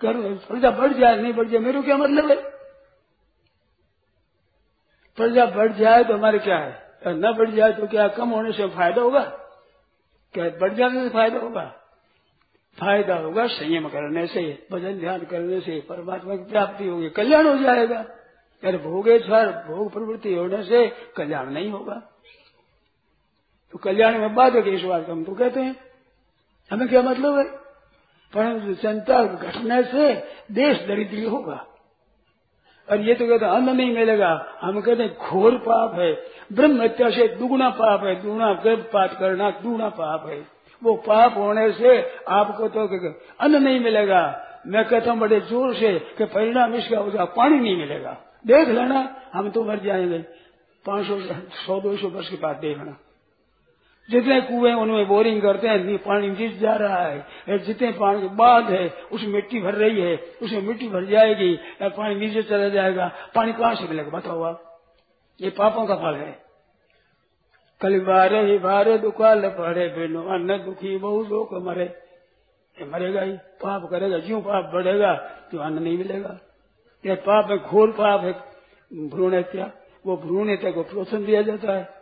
[0.00, 2.55] करो प्रजा बढ़ जाए, नहीं बढ़ जाए, मेरे क्या मतलब है?
[5.16, 6.86] प्रजा बढ़ जाए तो हमारे क्या है?
[7.06, 9.20] न बढ़ जाए तो क्या कम होने से फ़ायदा होगा?
[10.34, 11.74] क्या बढ़ जाने से फ़ायदा होगा?
[12.80, 17.56] फ़ायदा होगा संयम करने से, भजन ध्यान करने से, परमात्मा की प्राप्ति होगी, कल्याण हो
[17.56, 18.04] जाएगा।
[18.64, 22.02] अरे भोगेश्वर भोग प्रवृत्ति होने से कल्याण नहीं होगा।
[23.72, 25.76] तो कल्याण में बाधक इस बात हम तो कहते हैं।
[26.70, 27.44] हमें क्या मतलब है?
[28.34, 30.14] परंतु जनता घटने से
[30.54, 31.66] देश दरिद्री होगा।
[32.88, 36.12] और ये तो कहते अन्न नहीं मिलेगा। हम कहते घोर पाप है।
[36.52, 40.38] ब्रह्म हत्या से दुगुना पाप है। दुगुना गर्भपात करना, दुगुना पाप है।
[40.82, 42.86] वो पाप होने से आपको तो
[43.40, 44.22] अन्न नहीं मिलेगा।
[44.66, 49.16] मैं कहता हूँ, बड़े ज़ोर से कि परिणाम इसका होगा, पानी नहीं मिलेगा। देख लेना,
[49.34, 50.18] हम तो मर जाएँगे।
[50.84, 51.18] पाँच सौ
[51.66, 52.96] सौ, दो सौ वर्ष के बाद देखना
[54.08, 58.70] जितने कुएँ उनमें बोरिंग करते हैं पानी नीचे जा रहा है जितने पानी के बाद
[58.70, 63.10] है उसमें मिट्टी भर रही है उसमें मिट्टी भर जाएगी, या पानी नीचे चला जाएगा।
[63.34, 64.62] पानी कहाँ से मिलेगा, बताओ आप।
[65.40, 66.38] ये पापों का फल है।
[67.80, 71.84] कल बारे ही बारे, दुकाल पड़े, बेनो अन्न दुखी बहु लोग मरे।
[72.76, 75.14] ये मरेगा ही, पाप करेगा जो पाप बढ़ेगा
[75.50, 76.38] तो अन्न नहीं मिलेगा।
[77.04, 78.32] ये पाप है, घोर पाप है,
[79.08, 79.70] भ्रूण हत्या।
[80.06, 81.95] वो भ्रूण हत्या को प्रोत्साहन दिया जाता है।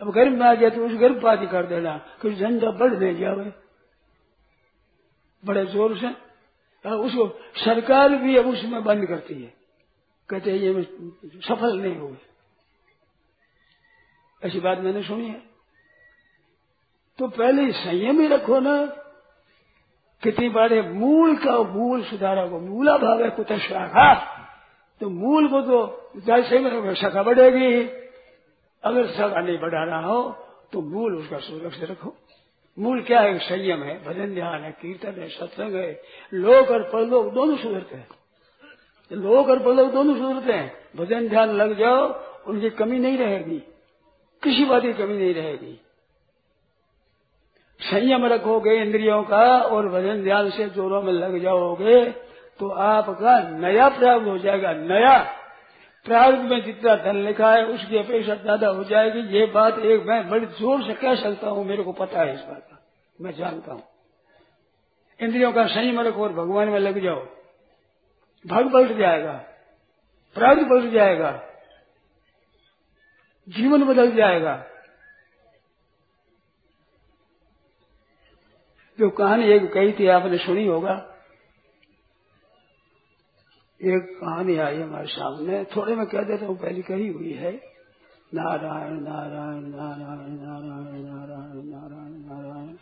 [0.00, 3.52] अब गर्भ में आ जाए तो उस गर्भपाती कर देना कुछ झंडा बढ़ दे जावे।
[5.42, 6.08] बड़े ज़ोर से।
[6.84, 9.52] उसको सरकार भी अब उसमें बंद करती है।
[10.28, 10.82] कहते ये
[11.40, 12.16] सफल नहीं हुए।
[14.42, 15.42] ऐसी बात मैंने सुनी है।
[17.18, 18.76] तो पहले संयम ही रखो ना,
[20.22, 24.14] कितनी बार मूल का मूल सुधारा को मूला भाव है कुछ शाखा।
[25.00, 28.05] तो मूल को तो जैसे में शाखा बढ़ेगी।
[28.86, 30.22] अगर शाखा नहीं बढ़ा रहा हो
[30.72, 32.14] तो मूल उसका सुरक्षित रखो।
[32.78, 33.38] मूल क्या है?
[33.38, 36.02] संयम है, भजन ध्यान है, कीर्तन है, सत्संग है।
[36.34, 38.08] लोक और परलोक दोनों सुधरते हैं।
[39.12, 42.02] लोक और परलोक दोनों सुधरते हैं। भजन ध्यान लग जाओ,
[42.46, 43.58] उनकी कमी नहीं रहेगी।
[44.42, 45.80] किसी बात की कमी नहीं रहेगी।
[47.80, 52.04] संयम रखोगे इंद्रियों का और भजन ध्यान से जोरों में लग जाओगे
[52.60, 55.35] तो आपका नया प्राप्त हो जाएगा। नया
[56.06, 60.28] प्रारूप में जितना धन लिखा है, उसकी अपेक्षा ज़्यादा हो जाएगी। ये बात एक मैं
[60.30, 62.78] बड़ी ज़ोर से कह सकता हूँ, मेरे को पता है इस बात का।
[63.20, 63.82] मैं जानता हूँ।
[65.20, 67.26] इंद्रियों का संयम रखो और भगवान में लग जाओ।
[68.46, 69.32] भग पलट जाएगा।
[70.36, 71.42] प्रारूप पलट जाएगा।
[73.48, 74.64] जीवन बदल जाएगा।
[78.98, 81.15] जो कहानी एक कही थी, आपने सुनी होगा।
[83.80, 87.52] एक कहानी आई हमारे सामने। थोड़े में कह देता हूँ, पहली कही हुई है।
[88.34, 92.76] नारायण नारायण नारायण नारायण नारायण नारायण नारायण।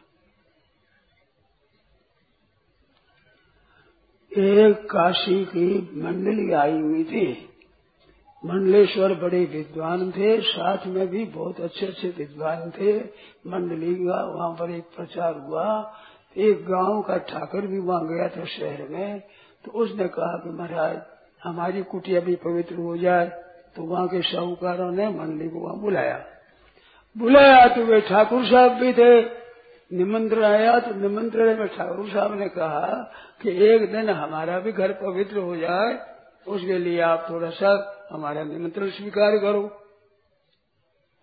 [4.44, 7.50] एक काशी की मंडली आई हुई थी।
[8.44, 13.00] मंडलेश्वर बड़े विद्वान थे, साथ में भी बहुत अच्छे अच्छे विद्वान थे।
[13.46, 15.94] मंडली का वहाँ पर एक प्रचार हुआ।
[16.36, 19.22] एक गाँव का ठाकर भी वहाँ गया था शहर में।
[19.64, 20.96] तो उसने कहा कि महाराज,
[21.42, 23.26] हमारी कुटिया भी पवित्र हो जाए
[23.76, 26.18] तो वहाँ के साहूकारों ने मंडली को वहाँ बुलाया।
[27.16, 29.08] बुलाया तो वे ठाकुर साहब भी थे।
[29.90, 32.86] निमंत्रण आया तो निमंत्रण में ठाकुर साहब ने कहा
[33.42, 35.92] कि एक दिन हमारा भी घर पवित्र हो जाए,
[36.46, 37.70] उसके लिए आप थोड़ा सा
[38.12, 39.62] हमारा निमंत्रण स्वीकार करो।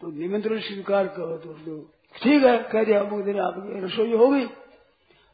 [0.01, 1.80] तो निमंत्रण स्वीकार करो तो
[2.15, 4.45] ठीक है, कह दिया अमुक दिन आपकी रसोई होगी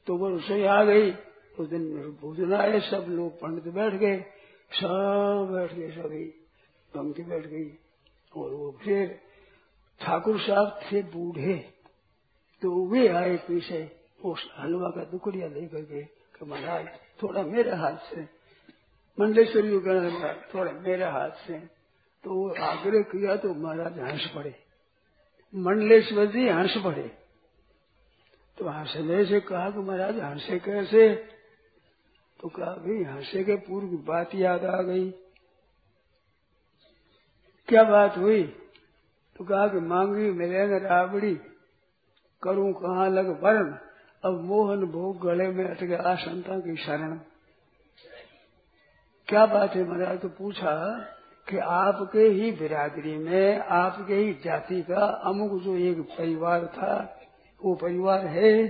[0.08, 1.12] तो वो रसोई आ गई।
[1.58, 1.84] उस दिन
[2.22, 4.18] भोजन आए सब लोग पंडित बैठ गए,
[4.72, 6.24] सब बैठ गए, सभी
[6.94, 7.70] पंक्ति बैठ गई,
[8.32, 9.20] और वो फिर
[10.02, 11.56] ठाकुर साहब थे बूढ़े
[12.62, 13.80] तो वे आए पीछे,
[14.26, 16.04] उस हलवा का दुकड़िया लेकर गए
[16.36, 16.88] कि महाराज,
[17.24, 18.22] थोड़ा मेरे हाथ से
[19.18, 21.60] मंडलेश्वरी कहने थोड़ा मेरे हाथ से।
[22.24, 24.54] तो वो आग्रह किया तो महाराज हंस पड़े।
[25.54, 27.04] मंडलेश्वर जी हंस पड़े।
[28.58, 31.08] तो हंसने से कहा कि महाराज, हंसे कैसे?
[32.42, 35.10] तो कहा, भाई हंसे के पूर्व बात याद आ गई।
[37.68, 38.44] क्या बात हुई?
[39.38, 41.40] तो कहा कि, मांगी मिले न राबड़ी
[42.44, 43.76] करूँ कहाँ लग वर्ण
[44.26, 47.18] अब मोहन भोग गले में अटके आशंता की शरण।
[49.28, 50.20] क्या बात है महाराज?
[50.20, 51.00] तो पूछा
[51.50, 57.20] कि, आपके ही बिरादरी में, आपके ही जाति का अमुक जो एक परिवार था,
[57.66, 58.68] वो परिवार है?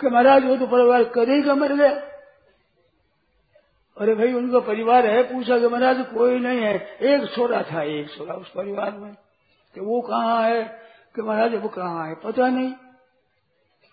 [0.00, 2.09] कि महाराज, वो तो परिवार करेगा मर गया।
[4.00, 8.10] अरे भाई, उनका परिवार है, पूछा कि महाराज, कोई नहीं है। एक छोरा था, एक
[8.10, 9.14] छोरा उस परिवार में।
[9.74, 10.62] कि वो कहाँ है?
[11.14, 12.14] कि महाराज वो कहाँ है?
[12.14, 12.72] पता नहीं।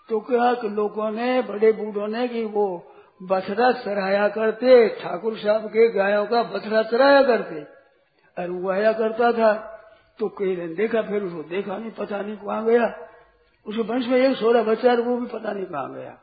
[0.10, 2.92] तो कहा कि लोगों ने, बड़े बूढ़ों ने, कि वो
[3.24, 7.56] बछड़ा चराया करते, ठाकुर साहब के गायों का बछड़ा चराया करते।
[8.38, 9.54] अरे वो आया करता था।
[10.20, 13.10] तो कई दिन देखा, फिर उसको देखा नहीं, पता नहीं कहाँ गया।
[13.68, 16.18] उसके वंश में एक छोरा बच्चा वो भी पता नहीं कहाँ गया।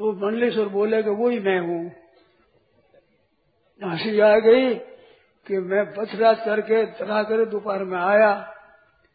[0.00, 1.92] तो मंडलेश्वर बोले कि वो ही मैं हूँ।
[3.82, 4.74] हँसी आ गई
[5.46, 8.30] कि मैं बछड़ा चर के चला कर दोपहर में आया।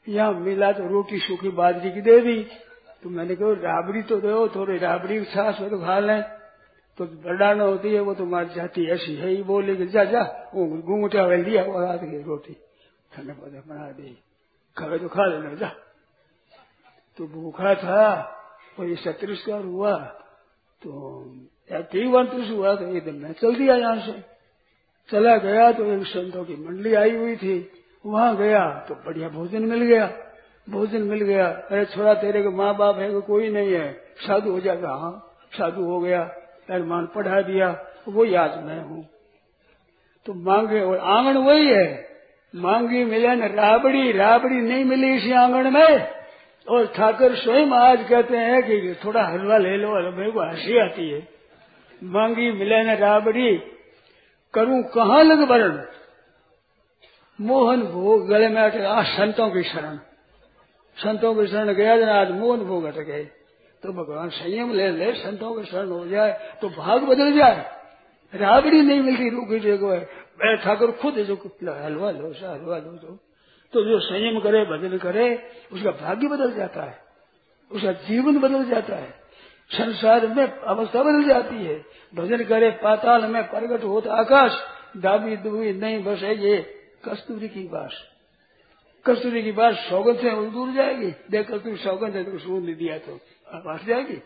[0.10, 2.44] यहाँ मिला तो रोटी सूखी बाजरी की दे दी
[3.04, 6.22] तो मैंने कहा, राबड़ी तो दो, थोड़ी राबड़ी छाछ में तो खा लें।
[6.98, 10.22] तो बरडाना होती है, वो तो मार जाती ऐसी है ही बोले कि जा जा
[10.56, 12.54] वो घूंघटा वे लिया वो रात की रोटी।
[13.14, 14.18] ठंडे पौधे बना दी।
[14.78, 15.68] खावे तो खा लेना, जा।
[17.18, 18.06] तो भूखा था
[18.80, 20.22] और तिरस्कार हुआ।
[20.84, 21.24] तो
[21.74, 24.36] तीन वर्ष हुआ तो एकदम मैं चल दिया यहाँ से।
[25.12, 27.72] चला गया तो एक संतों की मंडली आई हुई थी।
[28.06, 30.12] वहाँ गया तो बढ़िया भोजन मिल गया।
[30.70, 33.94] भोजन मिल गया। अरे, छोरा, तेरे के माँ बाप है कोई नहीं है?
[34.18, 36.32] साधु हो जाएगा। हाँ साधु हो गया।
[36.72, 39.08] मान पढ़ा दिया। वो याद मैं हूँ।
[40.26, 42.08] तो मांगे और आँगन वही है।
[42.56, 46.15] मांगी मिले न राबड़ी राबड़ी नहीं मिली इसी आँगन में।
[46.70, 51.10] और ठाकर स्वयं आज कहते हैं कि थोड़ा हलवा ले लो मेरे को हँसी आती
[51.10, 51.28] है।
[52.04, 53.58] मांगी, मिले न राबड़ी
[54.54, 55.86] करूँ कहाँ लग वरण?
[57.42, 59.98] मोहन भोग, गले में अटे आ संतों की शरण।
[60.98, 63.24] संतों की शरण गया जन आज मोहन भोग अट गए।
[63.84, 67.66] तो भगवान संयम ले ले, संतों के शरण हो जाए तो भाग बदल जाए।
[68.34, 71.36] राबड़ी नहीं मिलती रूखी जगह है। ठाकुर, खुद जो
[71.86, 73.25] हलवा लो, सा हलवा लो तो
[73.76, 76.98] तो जो संयम करे, भजन करे, उसका भाग्य बदल जाता है।
[77.72, 79.10] उसका जीवन बदल जाता है।
[79.72, 81.76] संसार में अवस्था बदल जाती है।
[82.16, 84.52] भजन करे, पाताल में प्रगट होता आकाश,
[84.98, 86.58] दाबी दुबी नहीं बसे ये
[87.06, 87.92] कस्तूरी की बात
[89.06, 93.20] कस्तूरी की बात सौगंध से दूर जाएगी। देख कस्तूरी सौगंध है तो सूद दिया तो
[93.56, 94.22] हट जाएगी।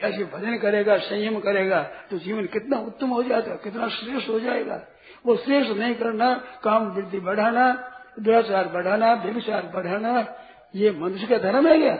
[0.00, 4.86] ऐसे भजन करेगा, संयम करेगा तो जीवन कितना उत्तम हो जाएगा, कितना श्रेष्ठ हो जाएगा।
[5.26, 10.34] वो श्रेष्ठ नहीं करना, काम वृद्धि बढ़ाना दुराचार बढ़ाना व्यविचार बढ़ाना,
[10.74, 11.96] ये मनुष्य का धर्म है क्या?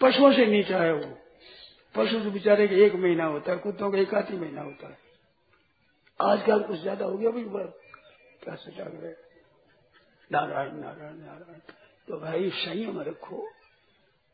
[0.00, 1.14] पशुओं से नीचा है वो।
[1.94, 4.98] पशु तो बेचारे का एक महीना होता है, कुत्तों का एक आधी महीना होता है।
[6.20, 7.44] आजकल कुछ ज़्यादा हो गया भाई
[8.44, 9.14] क्या सोचा गए
[10.30, 11.58] नारायण नारायण नारायण।
[12.08, 13.46] तो भाई, संयम रखो।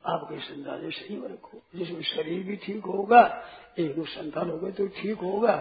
[0.04, 3.20] आपके संतान संयम रखो। जिसमें शरीर भी ठीक होगा,
[3.78, 5.54] एक दो संतान होगा तो ठीक होगा।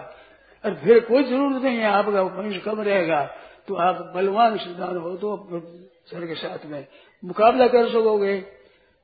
[0.63, 3.21] और फिर कोई ज़रूरत नहीं है, आपका वंश कम रहेगा?
[3.67, 5.35] तो आप बलवान संतान हो तो
[6.07, 6.85] सर के साथ में
[7.23, 8.35] मुकाबला कर सकोगे।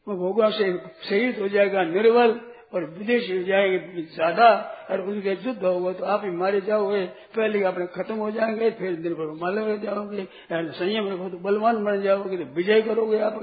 [0.08, 0.66] वो भोगों से
[1.04, 2.40] शहीद हो जाएगा, निर्बल
[2.74, 4.48] और विदेश हो जाएँगे, ज़्यादा
[4.92, 8.96] और उनके युद्ध होगा तो आप ही मारे जाओगे। पहले अपने खत्म हो जाएँगे, फिर
[8.98, 13.40] दिन भर माले हो जाओगे संयम रखो तो बलवान बन जाओगे तो विजय करोगे आप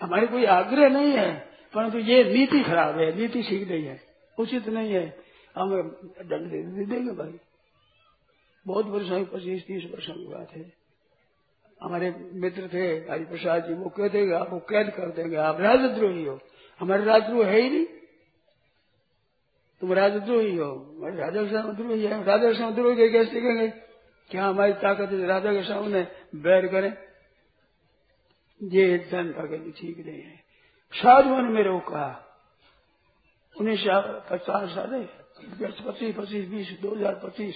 [0.00, 1.32] हमारे कोई आग्रह नहीं है,
[1.74, 4.00] परंतु ये नीति खराब है, नीति सीख गई है,
[4.38, 5.04] उचित नहीं है।
[5.54, 5.70] हम
[6.22, 7.38] दंड दे देंगे भाई।
[8.66, 10.72] बहुत वर्षों पच्चीस, तीस वर्षों की बात है।
[11.82, 16.38] हमारे मित्र थे हरिप्रसाद जी, वो कहते आपको कैद कर देंगे। आप राजद्रोही हो।
[16.80, 17.86] हमारे राजद्रोह है ही नहीं।
[19.80, 23.68] तुम राजद्रोही हो। हमारे राजा के सामने है। राजा के सामने द्रोही कैसे कहेंगे?
[24.30, 26.92] क्या हमारी ताकत है राजा के सामने बैर करें?
[28.60, 30.36] ये जनता के लिए ठीक नहीं है।
[30.92, 32.26] साधुओं ने मेरे को कहा।
[33.56, 33.84] उन्नीस
[34.30, 35.08] पचास साल
[35.86, 37.54] पच्चीस पच्चीस, बीस, दो हज़ार पच्चीस।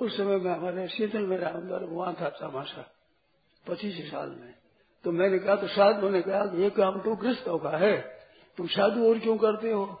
[0.00, 2.94] उस समय में हमारे शीतल मेरा अंदर वहाँ था तमाशा,
[3.66, 4.54] पच्चीस साल में।
[5.04, 8.18] तो मैंने कहा तो साधु ने कहा, ये काम तो गृहस्थों का है?
[8.56, 10.00] तुम साधु और क्यों करते हो?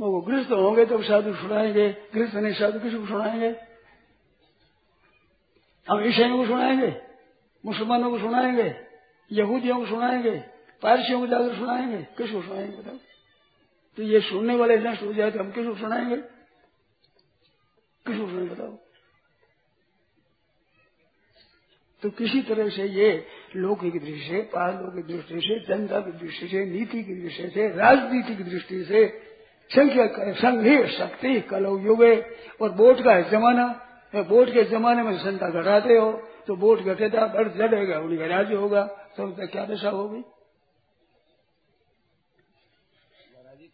[0.00, 3.56] मैं वो गृहस्थ होंगे तब साधु सुनाएँगे। गृहस्थ नहीं साधु किसी को सुनाएँगे?
[5.88, 7.00] हम ईसाइयों को सुनाएँगे?
[7.64, 8.76] मुसलमानों को सुनाएँगे?
[9.32, 10.44] यहूदियों को सुनाएँगे?
[10.82, 12.06] पारसियों को जाकर सुनाएँगे?
[12.18, 12.96] किसको सुनाएँगे बताओ
[13.98, 16.16] तो ये सुनने वाले नष्ट हो जाए तो हम किसको सुनाएँगे?
[16.16, 18.87] किसको सुनाएँगे बताओ।
[22.02, 23.10] तो किसी तरह से ये
[23.56, 27.68] लोक की दृष्टि से, पारलौकिक दृष्टि से, जनता की दृष्टि से, नीति की दृष्टि से,
[27.76, 29.06] राजनीति की दृष्टि से,
[29.70, 32.14] संख्या संघी शक्ति कलो युगे
[32.62, 33.66] और वोट का जमाना।
[34.14, 36.12] वोट के जमाने में संता घटाते हो
[36.46, 38.84] तो वोट घटेगा, बढ़ जड़ेगा उनका राज्य होगा
[39.16, 40.22] तो क्या दशा होगी?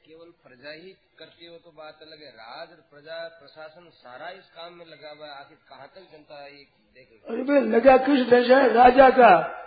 [0.05, 4.75] केवल प्रजा ही करती हो तो बात अलग है। राज प्रजा, प्रशासन सारा इस काम
[4.75, 6.49] में लगा हुआ है। आखिर कहाँ तक जनता
[6.95, 8.73] देखेगी अरे भाई, लगा किस दशा है?
[8.73, 9.61] राजा का।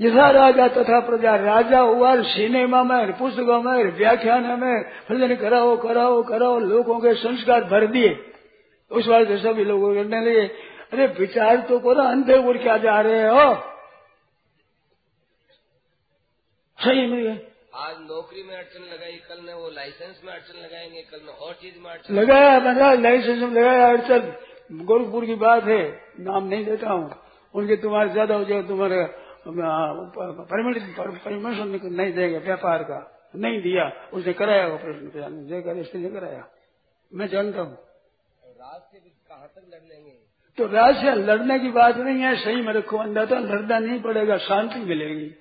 [0.00, 6.22] यथा राजा, तथा प्रजा। राजा हुआ सिनेमा में पुस्तकों में व्याख्यान में भजन कराओ कराओ
[6.22, 8.32] कराओ, लोगों के संस्कार भर दिए।
[8.90, 10.46] उस बार से सभी लोगों करने लगे,
[10.92, 13.54] अरे, विचार तो करो, अंधे उड़ क्या जा रहे हो?
[16.78, 21.20] सही नहीं आज नौकरी में अड़चन लगाई कल ने वो लाइसेंस में अड़चन लगाएँगे कल
[21.26, 25.80] में और चीज़ में अड़चन लगाया मैंने लाइसेंस में लगाया अड़चन। गोरखपुर की बात है
[26.20, 27.10] नाम नहीं देता हूँ।
[27.54, 29.00] उनके तुम्हारे ज़्यादा हो जाए तुम्हारे
[31.24, 33.00] परमिशन नहीं देंगे व्यापार का।
[33.36, 36.44] नहीं दिया उसने कराया ऑपरेशन जयकर इसलिए कराया।
[37.12, 40.16] मैं जानता हूँ। राज से कहाँ तक लड़ लेंगे?
[40.58, 44.00] तो राज से लड़ने की बात नहीं है सही में रखो अंदर तो लड़ना नहीं
[44.02, 45.34] पड़ेगा शांति मिलेगी।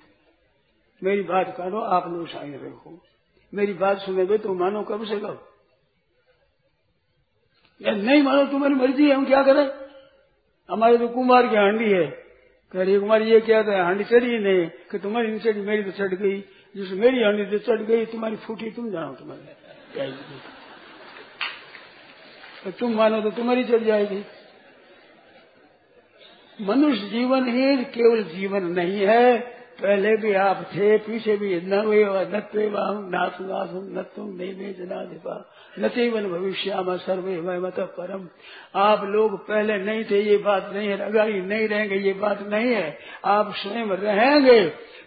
[1.03, 3.03] मेरी बात करो आप लोग शाही रखो।
[3.53, 5.49] मेरी बात सुनेगे तो मानो कब से कब।
[7.81, 9.71] नहीं मानो, तुम्हारी मर्ज़ी है, हम क्या करें?
[10.71, 12.07] हमारे तो कुमार की हांडी है।
[12.71, 16.13] कह रही कुमार, ये क्या था, हांडी चढ़ी नहीं। कि तुम्हारी नहीं मेरी तो चढ़
[16.13, 16.39] गई।
[16.75, 19.43] जिस मेरी हांडी तो चढ़ गई, तुम्हारी फूटी, तुम जानो तुम्हारी।
[22.63, 24.25] तो तुम मानो तो तुम्हारी चढ़ जाएगी।
[26.61, 31.81] मनुष्य जीवन ही केवल जीवन नहीं है। पहले भी आप थे, पीछे भी न
[33.93, 38.27] न तुम नहीं जनाधिपा, न तेवन भविष्य सर्वे मत परम।
[38.79, 42.73] आप लोग पहले नहीं थे, ये बात नहीं है, अगाड़ी नहीं रहेंगे, ये बात नहीं
[42.73, 44.61] है। आप स्वयं रहेंगे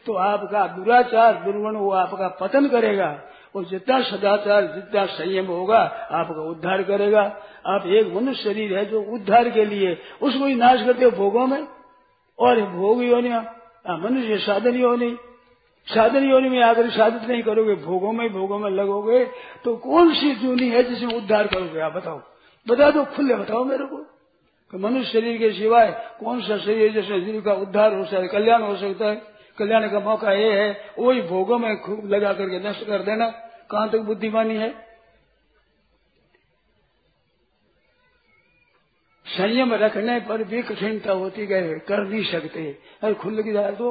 [0.07, 3.23] तो आपका दुराचार दुर्गुण वो आपका पतन करेगा।
[3.57, 5.79] और जितना सदाचार, जितना संयम होगा,
[6.13, 7.23] आपका उद्धार करेगा।
[7.67, 11.47] आप एक मनुष्य शरीर है जो उद्धार के लिए, उसको ही नाश करते हो भोगों
[11.47, 11.67] में।
[12.39, 13.56] और भोग योनिया
[13.95, 15.17] मनुष्य साधन योनि
[15.87, 19.25] साधन योनि में आकर साधित नहीं करोगे, भोगों में भोगों में लगोगे
[19.65, 21.81] तो कौन सी जूनी है जिसमें उद्धार करोगे?
[21.81, 22.23] आप बताओ।
[22.69, 23.97] बता दो, खुले बताओ मेरे को।
[24.71, 28.29] कि मनुष्य शरीर के सिवाय कौन सा शरीर जिसमें शरीर का उद्धार हो सकता है,
[28.29, 29.23] कल्याण हो सकता है?
[29.59, 33.31] कल्याण का मौका ये है वही भोगों में खूब लगा करके नष्ट कर देना।
[33.71, 34.86] कहाँ तक बुद्धिमानी है?
[39.27, 42.67] संयम रखने पर भी कठिनता होती गए कर नहीं सकते।
[43.03, 43.89] अरे खुल की जाए तो।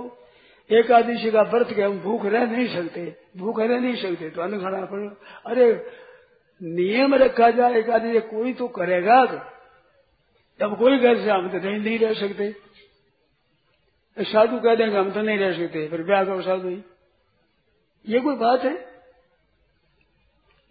[0.69, 3.01] एकादशी का व्रत के हम भूख रह नहीं सकते
[3.37, 5.07] भूख रह नहीं सकते। तो अन्न खाना पड़े।
[5.45, 5.67] अरे
[6.61, 9.23] नियम रखा जाए एकादशी कोई तो करेगा
[10.59, 12.53] तब कोई घर से हम तो नहीं, नहीं रह सकते।
[14.17, 16.81] साधु कह देंगे हम तो नहीं रह सकते। फिर ब्याह करो साधु ही
[18.05, 18.73] ये कोई बात है?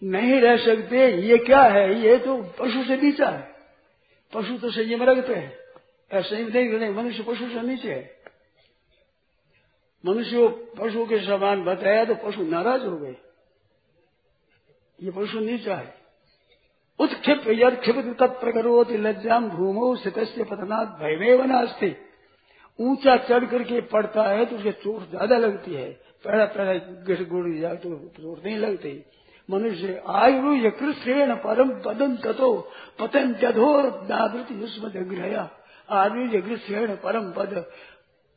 [0.02, 2.00] नहीं रह सकते ये क्या है?
[2.00, 3.53] ये तो पशु से नीचा है।
[4.34, 8.12] पशु तो संयम रखते हैं। संयम नहीं नहीं, मनुष्य पशु से नीचे है।
[10.04, 10.46] मनुष्य
[10.78, 13.14] पशु के समान बताया तो पशु नाराज़ हो गए।
[14.98, 15.94] ये पशु नीचा है।
[16.98, 21.96] उत्क्षिप यद क्षिपित तत्प्रकरोति लज्जाम भूमो स्थित पतनाथ भयमे बनास्ते
[22.78, 25.90] ऊँचा चढ़ करके पड़ता है तो उसे चोट ज़्यादा लगती है।
[26.24, 28.92] पहला पहला गुड़ जाए तो चोट नहीं लगती।
[29.48, 32.52] मनुष्य आयु यकृष्ण परम पदम तथो
[32.98, 35.48] पतन त्यधोर दावृति युष्म जग्रया
[35.92, 37.64] आयु यकृष्ण परम पद।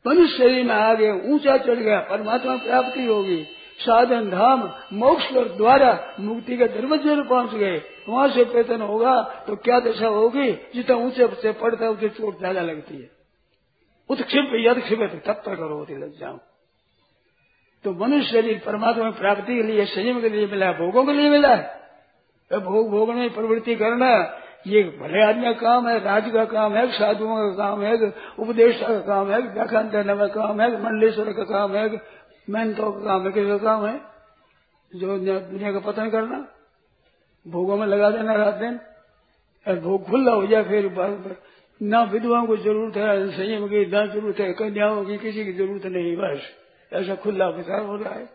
[0.04, 3.42] मनुष्य शरीर में आ गए ऊँचा चढ़ गया, परमात्मा प्राप्ति होगी।
[3.80, 5.90] साधन धाम, मोक्ष द्वारा
[6.20, 10.50] मुक्ति के दरवाजे में पहुँच गए। वहाँ से पेतन होगा तो क्या दशा होगी?
[10.74, 13.10] जितना ऊँचे से पड़ता है, उसे चोट ज़्यादा लगती है।
[14.10, 14.78] उत्क्षिप यद
[15.16, 16.38] तब तक करो लग जाऊँ
[17.84, 21.30] तो मनुष्य शरीर परमात्मा प्राप्ति के लिए, संयम के लिए मिला है भोगों के लिए
[21.30, 24.08] मिला। है भोग भोग में प्रवृत्ति करना,
[24.66, 28.80] ये भले आदमी का काम है, राज का काम है, साधुओं का काम है उपदेश
[28.80, 31.88] का काम है व्याख्यान करने का काम है, मंडलेश्वर का काम है
[32.48, 34.00] मेहनतों का काम है किसका काम है,
[34.92, 36.46] जो दुनिया का पतन करना।
[37.46, 38.78] भोगों में लगा देना रात दिन।
[39.66, 41.36] भोग खुला हो जाए, फिर
[41.80, 45.86] ना विधवाओं को ज़रूरत है संयम की, ना ज़रूरत है, कन्याओं की, किसी की ज़रूरत
[45.86, 46.40] नहीं, बस।
[46.92, 48.26] ऐसा खुला विचार हो रहा है।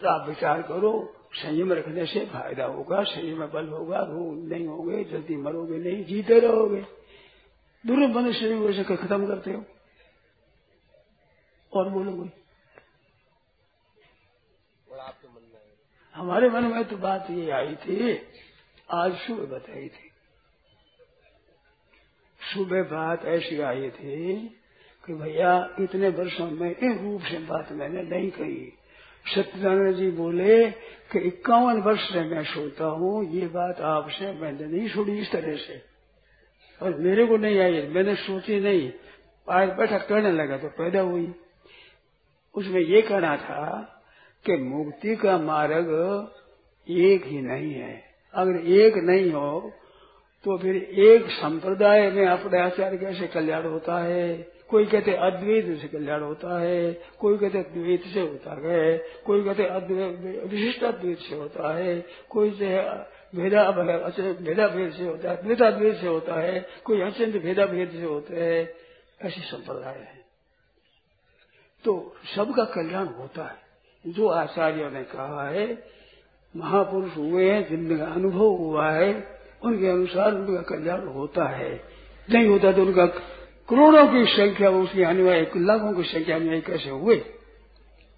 [0.00, 0.92] तो आप विचार करो
[1.34, 6.04] संयम रखने से फ़ायदा होगा संयम में बल होगा रोग नहीं होगे जल्दी मरोगे नहीं
[6.04, 6.80] जीते रहोगे।
[7.84, 9.64] दूर मनुष्य वैसे खत्म करते हो।
[11.72, 12.28] और बोलोगे
[15.00, 15.60] आपके मन में
[16.14, 18.14] हमारे मन में तो बात ये आई थी
[18.90, 20.10] आज सुबह बताई थी।
[22.40, 24.55] सुबह बात ऐसी आई थी
[25.06, 28.72] कि भैया, इतने वर्षों में एक रूप से बात मैंने नहीं कही।
[29.34, 30.70] सत्यनारायण जी बोले
[31.12, 35.56] कि इक्यावन वर्ष से मैं सोता हूँ, ये बात आपसे मैंने नहीं सुनी इस तरह
[35.56, 35.82] से।
[36.82, 38.92] और मेरे को नहीं आई, मैंने सोची नहीं।
[39.48, 41.34] आज बैठा करने लगा तो पैदा हुई।
[42.54, 43.80] उसमें ये कहना था
[44.44, 45.88] कि मुक्ति का मार्ग
[46.90, 48.02] एक ही नहीं है।
[48.34, 49.72] अगर एक नहीं हो
[50.44, 55.88] तो फिर एक संप्रदाय में अपने आचार्य कैसे कल्याण होता है। कोई कहते अद्वैत से
[55.88, 59.64] कल्याण होता है, कोई कहते द्वैत से होता है, कोई कहते
[60.46, 62.66] विशिष्ट अद्वैत से होता है, कोई से
[63.34, 63.70] भेदा
[64.40, 68.36] भेदा भेद से होता है द्वेता से होता है, कोई अत्यंत भेदा भेद से होते
[68.36, 68.74] हैं,
[69.22, 70.26] ऐसी संप्रदाय है।
[71.84, 73.66] तो सबका कल्याण होता है।
[74.06, 75.84] जो आचार्यों ने कहा है,
[76.56, 81.84] महापुरुष हुए हैं जिनका अनुभव हुआ है, उनके अनुसार उनका कल्याण होता है।
[82.30, 83.06] नहीं होता तो उनका
[83.68, 87.16] करोड़ों की संख्या उसके अनुयायी लाखों की संख्या अनुयायी कैसे हुए?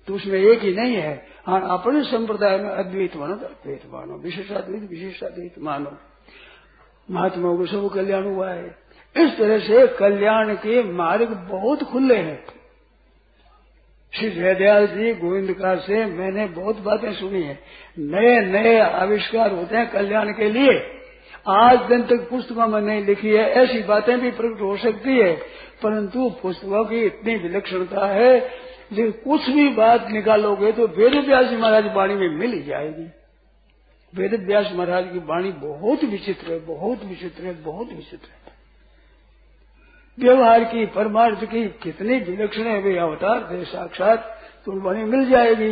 [0.09, 4.14] तो उसमें एक ही नहीं है। हाँ अपने संप्रदाय में अद्वैत मानो तो अद्वैत मानो
[4.14, 5.96] विशेषाद्वैत विशेषाद्वैत मानो।
[7.11, 8.78] महात्मा को सब कल्याण हुआ है।
[9.16, 12.44] इस तरह से कल्याण के मार्ग बहुत खुले हैं।
[14.12, 17.59] श्री जयदयाल जी गोविंद का से मैंने बहुत बातें सुनी है।
[17.99, 20.97] नए नए आविष्कार होते हैं कल्याण के लिए।
[21.47, 25.32] आज दिन तक पुस्तकों में नहीं लिखी है, ऐसी बातें भी प्रकट हो सकती है,
[25.82, 28.39] परंतु पुस्तकों की इतनी विलक्षणता है
[28.93, 33.07] जो कुछ भी बात निकालोगे तो वेद व्यास महाराज वाणी में मिल जाएगी।
[34.12, 38.57] वेद व्यास महाराज की वाणी बहुत विचित्र है, बहुत विचित्र है, बहुत विचित्र है।
[40.18, 44.34] व्यवहार की, परमार्थ की कितनी विलक्षण है, वे अवतार थे, साक्षात
[44.66, 45.70] तो वाणी मिल जाएगी,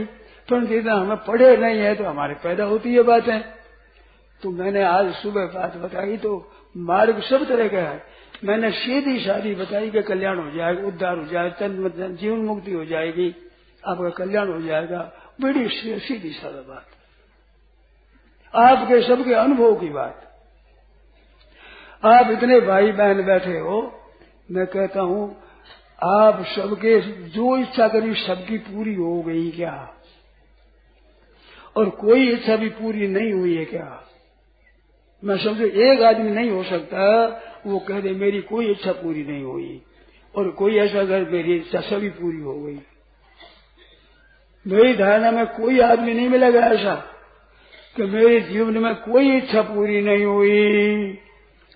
[0.49, 3.56] परंतु इतना हमें पढ़े नहीं है तो हमारे पैदा होती है बातें।
[4.47, 6.30] तो मैंने आज सुबह बात बताई तो
[6.74, 8.03] मार्ग सब तरह का है।
[8.44, 12.84] मैंने सीधी शादी बताई कि कल्याण हो जाएगा, उद्धार हो जाएगा, तन जीवन मुक्ति हो
[12.84, 13.28] जाएगी,
[13.82, 15.01] आपका कल्याण हो जाएगा।
[15.40, 15.68] बड़ी
[16.01, 16.86] सीधी सादा बात।
[18.55, 20.22] आपके सबके अनुभव की बात।
[22.05, 23.82] आप इतने भाई बहन बैठे हो,
[24.51, 25.42] मैं कहता हूँ,
[26.05, 29.76] आप सबके जो इच्छा करी सबकी पूरी हो गई क्या?
[31.76, 34.03] और कोई इच्छा भी पूरी नहीं हुई है क्या?
[35.25, 37.27] मैं समझू, एक आदमी नहीं हो सकता,
[37.67, 39.83] वो कह दे, मेरी कोई इच्छा पूरी नहीं हुई।
[40.37, 42.79] और कोई ऐसा अगर मेरी इच्छा सभी पूरी हो गई।
[44.67, 46.95] मेरी धारणा में कोई आदमी नहीं मिलेगा ऐसा
[47.97, 51.19] कि मेरे जीवन में कोई इच्छा पूरी नहीं हुई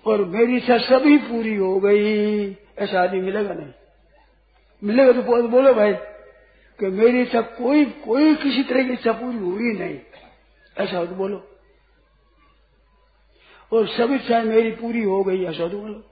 [0.05, 3.71] और मेरी इच्छा सभी पूरी हो गई। ऐसा आदमी मिलेगा नहीं।
[4.83, 5.93] मिलेगा तो बोलो भाई
[6.79, 9.99] कि मेरी इच्छा कोई कोई किसी तरह की इच्छा पूरी हुई नहीं।
[10.77, 11.50] ऐसा हो तो बोलो।
[13.71, 16.03] और सब इच्छाएँ मेरी पूरी हो गई ऐसा तो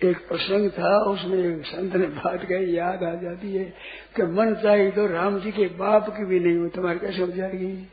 [0.00, 3.64] एक प्रसंग था, उसमें एक संत ने बात कही, याद आ जाती है
[4.16, 7.26] कि मन चाहिए तो राम जी के बाप की भी नहीं हो, तुम्हारे कैसे हो
[7.26, 7.88] जाएगी।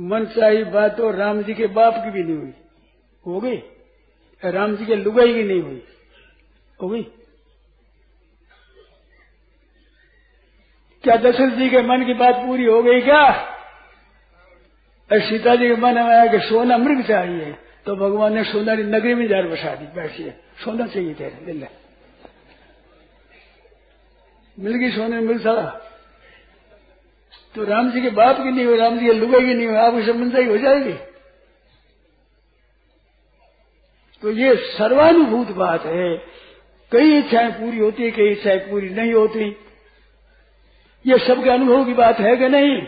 [0.00, 2.52] मन चाहिए बात तो राम जी के बाप की भी नहीं हुई।
[3.26, 3.56] हो गई?
[4.44, 5.82] राम जी के लुगाई की नहीं हुई।
[6.82, 7.02] हो गई?
[11.04, 13.54] क्या दशरथ जी के मन की बात पूरी हो गई क्या?
[15.10, 17.52] सीता जी के मन में आया कि सोना मृग चाहिए।
[17.86, 20.30] तो भगवान ने सोना की नगरी में जार बसा दी बैठिए
[20.64, 21.66] सोना चाहिए तेरे दिल
[24.58, 25.68] मिल गई सोने मिल सड़ा
[27.54, 29.76] तो राम जी के बाप की नहीं हुई, राम जी के लुगाई की नहीं हुई
[29.76, 30.92] आपकी संबंध हो जाएगी।
[34.22, 36.16] तो ये सर्वानुभूत बात है।
[36.92, 39.48] कई इच्छाएँ पूरी होती है कई इच्छाएँ पूरी नहीं होती।
[41.04, 42.80] ये सबके अनुभव की बात है कि नहीं?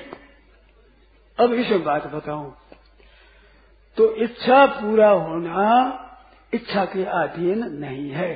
[1.41, 2.55] अब इसे बात बताऊँ
[3.97, 5.66] तो इच्छा पूरा होना
[6.53, 8.32] इच्छा के अधीन नहीं है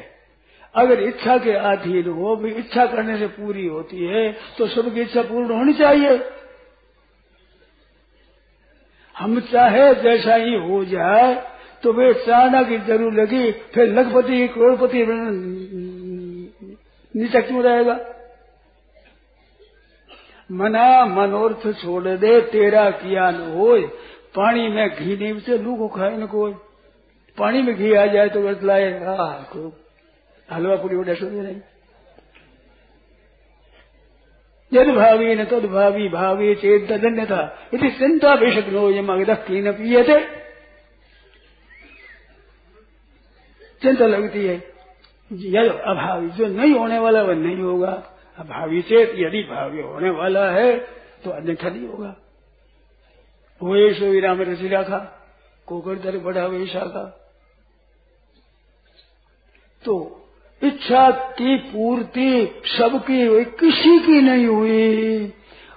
[0.74, 5.22] अगर इच्छा के अधीन हो भी इच्छा करने से पूरी होती है तो सबकी इच्छा
[5.22, 6.16] पूर्ण होनी चाहिए
[9.16, 11.34] हम चाहे जैसा ही हो जाए
[11.82, 15.05] तो वे चाहना की ज़रूर लगी फिर लखपति करोड़पति
[17.14, 17.94] नीचा क्यों रहेगा
[20.51, 23.76] मना मनोर्थ छोड़ दे, तेरा किया न हो
[24.34, 26.53] पानी में घी नहीं से लू को खाए न कोई।
[27.38, 28.88] पानी में घी आ जाए तो व्रत लाए
[30.49, 31.61] हलवा पूरी उड़ा सुन नहीं।
[34.72, 37.42] यद भावी न तद भावी भावी चेत तदन्य था
[37.74, 40.18] यदि चिंता बेशक नो यम अगदक्की न पिए थे
[43.82, 44.57] चिंता लगती है
[45.55, 47.92] यद अभावी, जो नहीं होने वाला वह नहीं होगा।
[48.39, 50.76] अभावी से यदि भावी होने वाला है
[51.24, 52.16] तो अन्यथा नहीं होगा।
[53.62, 54.99] वो सो राम रसी रखा
[55.66, 57.05] कोकर दर बड़ा वैसा का
[59.85, 60.20] तो
[60.62, 65.32] इच्छा की पूर्ति सबकी हुई, किसी की नहीं हुई,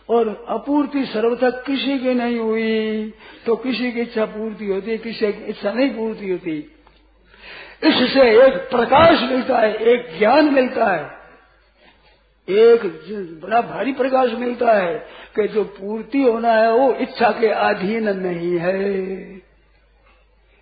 [0.09, 3.13] और अपूर्ति सर्वथा किसी की नहीं हुई।
[3.45, 6.57] तो किसी की इच्छा पूर्ति होती, किसी की इच्छा नहीं पूर्ति होती।
[7.83, 11.16] इससे एक प्रकाश मिलता है, एक ज्ञान मिलता है।
[12.47, 12.85] एक
[13.43, 14.97] बड़ा भारी प्रकाश मिलता है
[15.35, 18.75] कि जो पूर्ति होना है, वो इच्छा के अधीन नहीं है।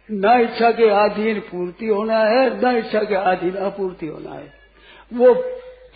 [0.09, 4.53] न इच्छा के अधीन पूर्ति होना है, न इच्छा के अधीन अपूर्ति होना है।
[5.11, 5.33] वो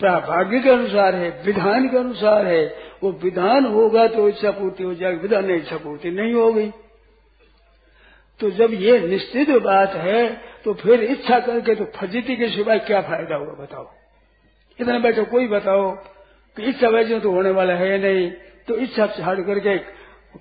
[0.00, 2.64] भाग्य के अनुसार है, विधान के अनुसार है।
[3.02, 6.70] वो विधान होगा तो इच्छा पूर्ति हो जाएगी, विधान नहीं, इच्छा पूर्ति नहीं होगी।
[8.40, 10.28] तो जब ये निश्चित बात है
[10.64, 13.88] तो फिर इच्छा करके तो फजीती के सिवाय क्या फ़ायदा होगा, बताओ।
[14.80, 15.90] इतना बैठो, कोई बताओ
[16.56, 18.30] कि इस इच्छा वैसे तो होने वाला है या नहीं?
[18.68, 19.78] तो इच्छा छाड़ करके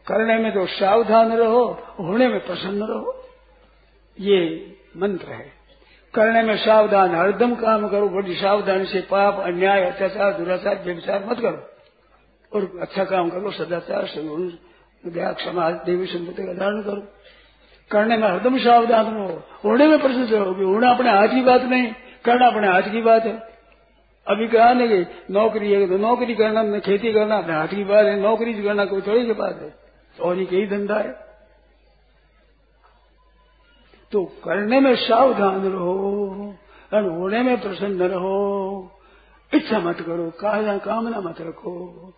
[0.07, 1.65] करने में तो सावधान रहो,
[1.99, 3.23] होने में प्रसन्न रहो।
[4.19, 4.65] ये
[4.97, 5.51] मंत्र है।
[6.13, 11.39] करने में सावधान, हरदम काम करो, बड़ी सावधानी से पाप, अन्याय, अत्याचार, दुराचार व्यविचार मत
[11.39, 11.69] करो।
[12.55, 14.07] और अच्छा काम करो, सदाचार
[15.05, 17.07] दया समाज, देवी संपत्ति का धारण करो।
[17.91, 21.93] करने में हरदम सावधान रहो। होने में प्रसन्न रहोगे। होना अपने हाथ की बात नहीं,
[22.25, 23.49] करना अपने हाथ की बात है।
[24.30, 28.05] अभी कहा नहीं कि नौकरी है तो नौकरी करना, खेती करना अपने हाथ की बात
[28.05, 29.75] है, नौकरी करना कोई थोड़ी की बात है।
[30.21, 31.11] और एक ही धंधा है।
[34.11, 36.55] तो करने में सावधान रहो
[36.93, 38.91] और होने में प्रसन्न रहो,
[39.53, 40.32] इच्छा मत करो,
[40.77, 42.13] कामना मत रखो।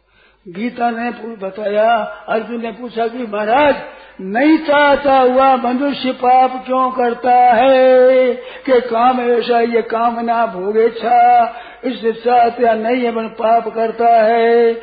[0.47, 3.75] गीता ने बताया, अर्जुन ने पूछा कि महाराज
[4.21, 8.33] नहीं चाहता हुआ मनुष्य पाप क्यों करता है
[8.65, 14.73] कि काम ऐसा ये कामना भोगे इच्छा इससे चाहते नहीं है, मन पाप करता है।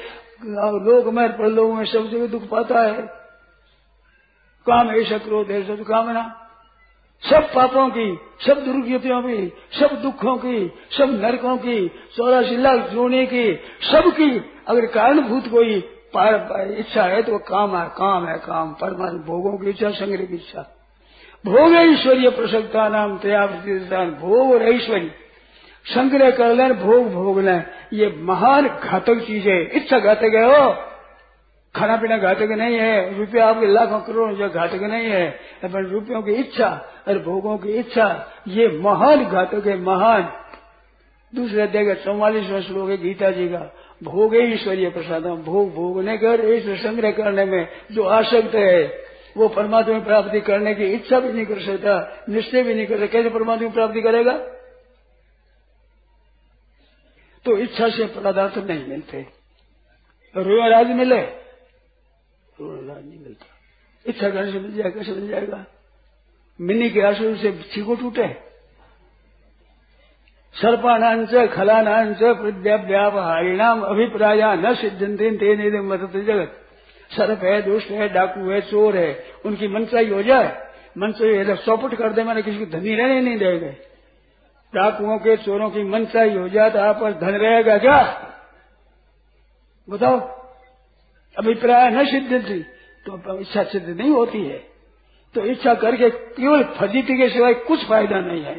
[0.84, 3.02] लोग में प्रलोक में सब जगह दुख पाता है।
[4.66, 6.44] काम ऐसा क्रोध सब कामना।
[7.30, 13.26] सब पापों की, सब दुर्गतियों की, सब दुखों की, सब नरकों की, चौरासी लाख जोने
[13.26, 19.58] की सबकी अगर कारणभूत कोई इच्छा है तो काम है काम है, काम। परमात्मा भोगों
[19.58, 20.76] की इच्छा संग्रह की इच्छा।
[21.46, 25.10] भोग ऐश्वर्य प्रसक्ता नाम तयान भोग और ऐश्वर्य।
[25.84, 30.76] संग्रह कर लें, भोग भोग लें। ये महान घातक चीज़ है। इच्छा घातक है हो
[31.76, 35.30] खाना पीना घातक नहीं है। रुपया आपके लाखों करोड़ जो घातक नहीं है।
[35.64, 40.28] पर रुपयों की इच्छा और भोगों की इच्छा, ये महान घातक है, महान।
[41.34, 46.76] दूसरे देगा चौवालीस वर्ष लोग गीता जी का, भोग ईश्वरीय प्रसाद भोग भोगने कर, ईश्वर
[46.76, 49.04] संग्रह करने में जो आसक्त है,
[49.36, 52.94] वो परमात्मा की प्राप्ति करने की इच्छा भी नहीं कर सकता, निश्चय भी नहीं कर
[52.94, 54.38] सकता, कैसे परमात्मा की प्राप्ति करेगा?
[57.44, 59.26] तो इच्छा से पदार्थ नहीं मिलते।
[60.36, 61.20] रोया राज मिले?
[61.20, 63.46] रोया नहीं मिलता।
[64.06, 65.66] इच्छा करने से मिल जाएगा, कैसे मिल जाएगा?
[66.60, 68.47] मिनी के आँसू से छीको टूटे।
[70.58, 72.22] सर्पानांच खलानांच
[73.16, 76.56] हरिणाम अभिप्राय न सिद्धंते तेन मदद जगत।
[77.10, 80.48] सर्प है दुष्ट है डाकू है चोर है उनकी मनसाई हो जाए
[80.98, 83.70] मनसाई चौपट कर दे, मैंने किसी को धनी रहने नहीं देंगे।
[84.72, 88.00] डाकुओं के, चोरों की मनसाई हो जाए तो आप धन रहेगा क्या?
[89.88, 90.18] बताओ।
[91.36, 92.60] अभिप्राय न सिद्ध थी
[93.06, 94.67] तो इच्छा सिद्ध नहीं होती है।
[95.38, 98.54] तो इच्छा करके केवल फजीती के सिवाय कुछ फ़ायदा नहीं है।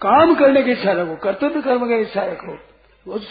[0.00, 2.56] काम करने की इच्छा रखो, कर्तव्य कर्म की इच्छा रखो।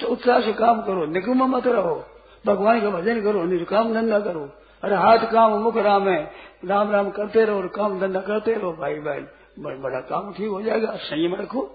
[0.08, 2.04] उत्साह से काम करो, निगम मत रहो।
[2.46, 4.50] भगवान का भजन करो, निष्काम धंधा करो।
[4.84, 6.32] अरे हाथ काम, मुख राम है।
[6.66, 9.28] राम राम करते रहो और काम धंधा करते रहो भाई बहन
[9.60, 11.70] बड़ा काम ठीक हो जाएगा, संयम रखो।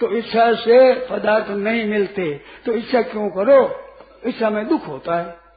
[0.00, 3.70] तो इच्छा से पदार्थ नहीं मिलते। तो इच्छा क्यों करो?
[4.26, 5.47] इच्छा में दुख होता है।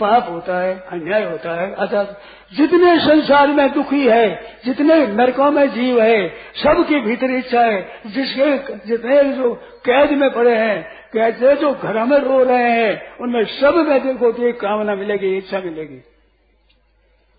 [0.00, 2.20] पाप होता है, अन्याय होता है। अर्थात
[2.56, 8.58] जितने संसार में दुखी है, जितने नरकों में जीव है, सबकी भीतर इच्छा है। जिसके,
[8.86, 13.74] जितने जो कैद में पड़े हैं कैसे जो घर में रो रहे हैं, उनमें सब
[13.74, 16.04] में देखो तो एक कामना मिलेगी, इच्छा मिलेगी।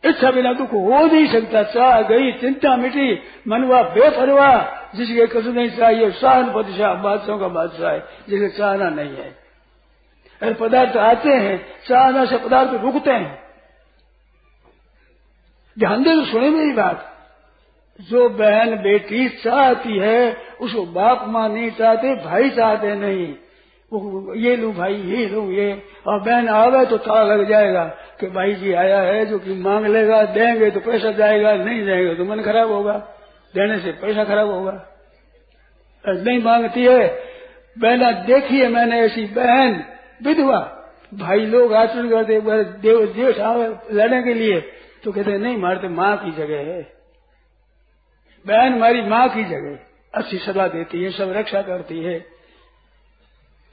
[0.05, 4.57] इच्छा बिना दुख हो नहीं सकता। चाह गई चिंता मिटी, मनवा बेपरवाह,
[4.97, 9.44] जिसके कुछ नहीं चाहिए शान बादशाह बादशाह का बादशाह है, जिसे चाहना नहीं है।
[10.41, 13.43] अरे पदार्थ आते हैं चाहना से पदार्थ रुकते हैं।
[15.79, 17.11] ध्यान दे तो सुने मेरी बात।
[18.01, 23.35] जो बहन बेटी चाहती है, उसको बाप माँ नहीं चाहते, भाई चाहते नहीं।
[24.35, 27.85] ये लू भाई, ये लू, ये। और बहन आवे तो ताला लग जाएगा
[28.19, 32.13] कि भाई जी आया है जो कि मांग लेगा, देंगे तो पैसा जाएगा, नहीं जाएगा
[32.13, 32.93] तो मन खराब होगा।
[33.55, 34.85] देने से पैसा खराब होगा।
[36.07, 37.23] नहीं मांगती है।
[37.79, 39.83] बहना देखी है मैंने ऐसी बहन
[40.23, 40.81] विधवा।
[41.13, 42.41] भाई लोग आचरण करते
[42.81, 44.61] देव देश आवे लड़ने के लिए।
[45.03, 46.95] तो कहते नहीं मारते माँ की जगह है।
[48.47, 49.79] बहन मारी माँ की जगह
[50.13, 52.19] अच्छी सलाह देती है, सब रक्षा करती है।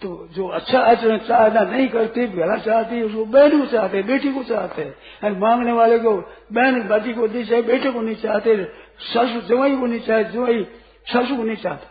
[0.03, 4.33] तो जो अच्छा आचरण चाहना नहीं करती, भला चाहती है, उसको बहन को चाहते बेटी
[4.33, 6.17] को चाहते हैं। मांगने वाले को,
[6.53, 8.65] बहन बेटी को नहीं चाहे, बेटे को नहीं चाहते,
[9.15, 10.67] ससु जवाई को नहीं चाहे जवाई
[11.07, 11.89] सासू को नहीं चाहता।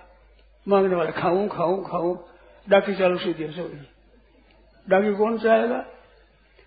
[0.67, 2.17] मांगने वाले, खाऊं खाऊं खाऊं।
[2.69, 3.90] डाकी चालू सीधी है
[4.91, 5.85] सब डाकी कौन चाहेगा?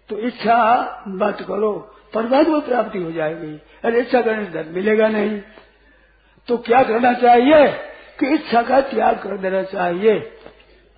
[0.09, 5.41] तो इच्छा मत करो, परमात्मा प्राप्ति हो जाएगी। अरे इच्छा करने से धन मिलेगा नहीं।
[6.49, 7.69] तो क्या करना चाहिए?
[8.21, 10.33] कि इच्छा का त्याग कर देना चाहिए।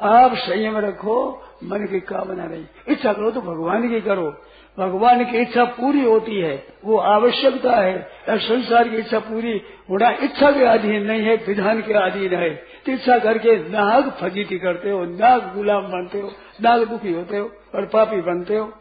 [0.01, 4.43] आप संयम रखो, मन की कामना नहीं इच्छा करो तो भगवान की करो।
[4.79, 10.51] भगवान की इच्छा पूरी होती है, वो आवश्यकता है। संसार की इच्छा पूरी होना इच्छा
[10.53, 15.05] के अधीन नहीं है, विधान के अधीन है। तो इच्छा करके नाग फजीती करते हो,
[15.05, 16.33] नाग गुलाम बनते हो।
[16.63, 18.73] नाग दुखी होते हो और पापी बनते हो।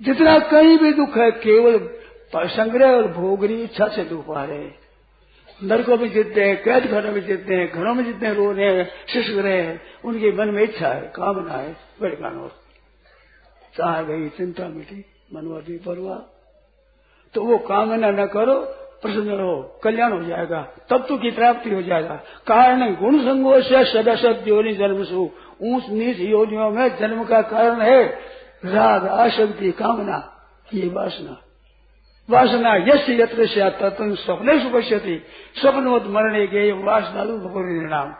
[0.00, 1.78] जितना कहीं भी दुख है, केवल
[2.36, 4.78] संग्रह और भोगरी इच्छा से दुख आ रहे हैं।
[5.62, 8.88] नरकों में जितने हैं, कैद घरों में जीतते हैं, घरों में जितने रो रहे हैं,
[9.08, 12.48] शिष्य रहे हैं, उनके मन में इच्छा है, कामना है, बड़े कानून
[13.74, 16.16] चाह गई चिंता मिटी मनवादी परवा
[17.34, 18.54] तो वो कामना न करो,
[19.02, 22.14] प्रसन्न रहो, कल्याण हो जाएगा तत्व की प्राप्ति हो जाएगा।
[22.46, 25.28] कारण गुण संगो से सदसत योनि जन्म सु
[25.62, 28.02] ऊंच नीच योनियों में जन्म का कारण है
[28.64, 30.18] राग आशक्ति कामना,
[30.74, 31.40] ये वासना।
[32.30, 35.22] वासना यश यत्र से तत्व स्वप्न सुपश्यति।
[36.06, 38.14] मरने के वासना परिणाम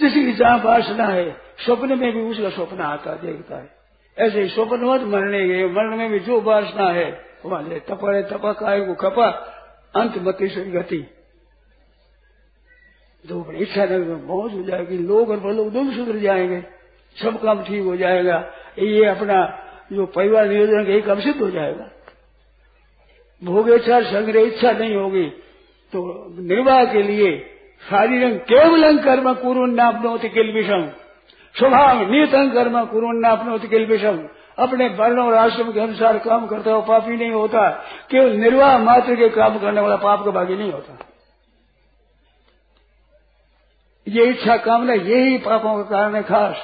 [0.00, 3.76] जिसकी जहाँ वासना है, स्वप्न में भी उसका स्वप्न आता देखता है।
[4.18, 8.52] ऐसे ही स्वप्नवत मरने गए मरण में भी जो वासना है वहाँ ले तपड़े तपा
[8.52, 9.28] काय खपा,
[9.96, 10.64] अंत मती से
[13.28, 16.60] जो इच्छा में मौज हो जाएगी, लोग और लोग दोनों सुधर जाएँगे,
[17.16, 18.38] सब काम ठीक हो जाएगा,
[18.78, 19.38] ये अपना
[19.92, 21.90] जो परिवार नियोजन का काम सिद्ध हो जाएगा।
[23.42, 25.24] भोग इच्छा संग्रह इच्छा नहीं होगी
[25.92, 26.00] तो
[26.42, 27.36] निर्वाह के लिए
[27.82, 30.86] शारीरक केवल कर्म कुरुन्नापनोति किल विषम
[31.54, 34.18] स्वभाव नियतन कर्म कुरुन्नापनोति किल विषम
[34.58, 37.68] अपने वर्ण और आश्रम के अनुसार काम करता हो पापी नहीं होता,
[38.10, 41.05] केवल निर्वाह मात्र के काम करने वाला पाप का भागी नहीं होता।
[44.08, 46.56] ये इच्छा कामना यही पापों का कारण है खास।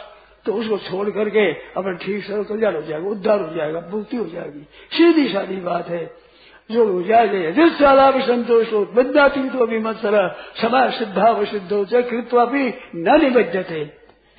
[0.46, 4.26] तो उसको छोड़ करके अपने ठीक से कल्याण हो जाएगा, उद्धार हो जाएगा, मुक्ति हो
[4.26, 6.22] जाएगी। सीधी सादी बात है।
[6.70, 7.72] जो हो जाएगा जिस
[8.14, 10.28] भी संतोष हो बद्दाती तो अभी मत सरा
[10.62, 13.80] समाज सिद्धा सिद्ध हो चाहे कृत्वा भी न निबद्धते।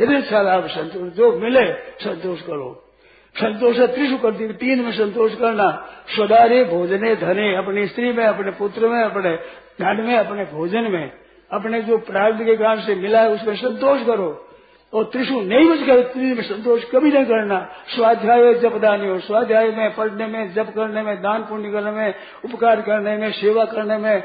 [0.01, 2.95] यदि साला संतोष, जो मिले, संतोष करो।
[3.37, 8.51] संतोष त्रिशु कर दी। तीन में संतोष करना। स्वदारे भोजने, धने, अपनी स्त्री में, अपने
[8.51, 9.35] पुत्र में, अपने
[9.81, 11.11] धन में, अपने भोजन में।
[11.53, 14.47] अपने जो प्रार्थ के कारण से मिला है, उसमें संतोष करो।
[14.93, 19.71] और त्रिशु नहीं बच गए त्रिशु में संतोष कभी नहीं करना। स्वाध्याय जपदानी हो, स्वाध्याय
[19.71, 22.13] में पढ़ने में, जप करने में, दान पुण्य करने में,
[22.45, 24.23] उपकार करने में, सेवा करने में,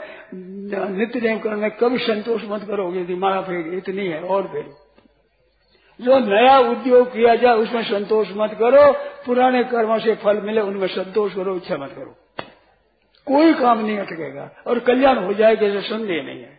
[0.98, 4.66] नित्य नियम करने में कभी संतोष मत करोगे यदि माला फेर इतनी है, और फिर
[6.00, 8.92] जो नया उद्योग किया जाए, उसमें संतोष मत करो,
[9.26, 12.16] पुराने कर्मों से फल मिले, उनमें संतोष करो, इच्छा मत करो।
[13.26, 16.57] कोई काम नहीं अटकेगा, और कल्याण हो जाएगा जैसे संदेह नहीं है।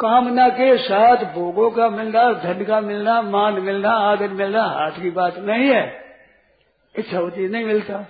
[0.00, 5.10] कामना के साथ भोगों का मिलना, धन का मिलना, मान मिलना, आदर मिलना, हाथ की
[5.10, 6.04] बात नहीं है।
[6.98, 8.06] इच्छा होती नहीं मिलता।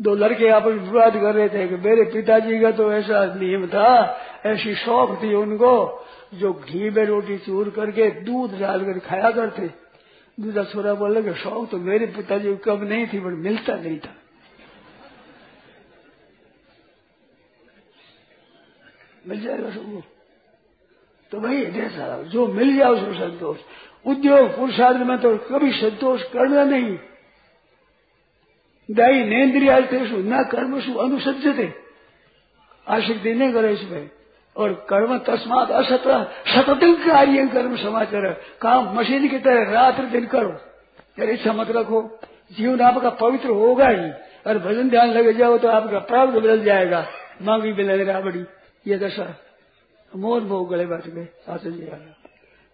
[0.00, 3.66] दो लड़के आपस में विवाद कर रहे थे कि मेरे पिताजी का तो ऐसा नियम
[3.66, 9.70] था, ऐसी शौक थी उनको, जो घी में रोटी चूर करके दूध डालकर खाया करते।
[10.40, 13.98] दूसरा छोरा बोले कि शौक तो मेरे पिताजी को कब नहीं थी, पर मिलता नहीं
[13.98, 14.14] था।
[19.28, 20.02] मिल जाएगा सबको?
[21.32, 23.58] तो भाई जैसा जो मिल जाए उसको संतोष।
[24.06, 26.98] उद्योग, पुरुषार्थ में तो कभी संतोष करना नहीं।
[28.90, 31.74] दाई नेन्द्रियातेषु न कर्मसु अनुसज्जते।
[32.88, 34.10] आसक्ति नहीं करे इसमें
[34.56, 36.02] और कर्म तस्मात असत
[36.48, 40.50] सतत कार्य कर्म समाचार। काम मशीन की तरह रात दिन करो।
[41.18, 42.20] यार इच्छा मत रखो।
[42.52, 44.10] जीवन आपका पवित्र होगा ही।
[44.46, 47.06] और भजन ध्यान लगे जाओ तो आपका प्राप्त बदल जाएगा।
[47.42, 48.44] मांगी बदल बड़ी
[48.86, 49.34] ये दशा।
[50.16, 51.86] मोर भोग गले बैठ गए आसन जी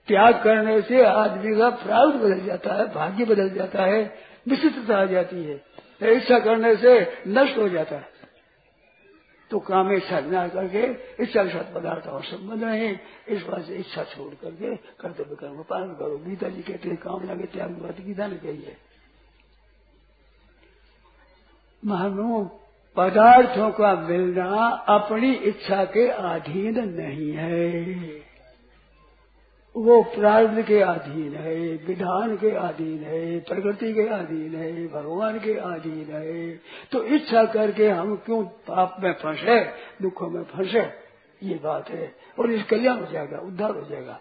[0.09, 4.18] त्याग करने से आदमी का प्राप्त बदल जाता है, भाग्य बदल जाता है,
[4.49, 5.64] विशिष्टता आ जाती है।
[6.03, 8.09] इच्छा करने से नष्ट हो जाता है।
[9.51, 10.82] तो काम इच्छा न करके
[11.22, 15.62] इच्छा के साथ पदार्थ और संबंध नहीं इस बात से इच्छा छोड़ करके कर्तव्य कर्म
[15.62, 17.70] पालन करो। गीता जी कहते हैं, काम लगे त्याग
[18.01, 18.76] गीता ने कही है
[21.84, 22.61] मानो
[22.97, 27.80] पदार्थों का मिलना अपनी इच्छा के अधीन नहीं है।
[29.76, 35.55] वो प्रार्थ के अधीन है, विधान के अधीन है प्रकृति के अधीन है, भगवान के
[35.55, 36.61] अधीन है।
[36.92, 39.64] तो इच्छा करके हम क्यों पाप में फंसे,
[40.03, 41.07] दुखों में फंसे,
[41.42, 44.20] ये बात है। और इस कल्याण हो जाएगा, उद्धार हो जाएगा।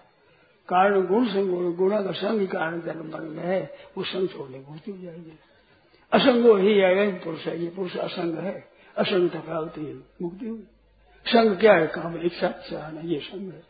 [0.69, 4.91] कारण गुण संग गुणा का संग कारण जन्म मन में है, वो संग छोड़ने मुक्ति
[4.91, 5.39] हो जाएगी।
[6.15, 8.53] असंगो ही है पुरुष है, ये पुरुष असंग है।
[8.97, 10.63] असंग प्राप्ति है, मुक्ति हुई।
[11.25, 13.61] संग क्या है, काम इच्छा चाहना ये संग है।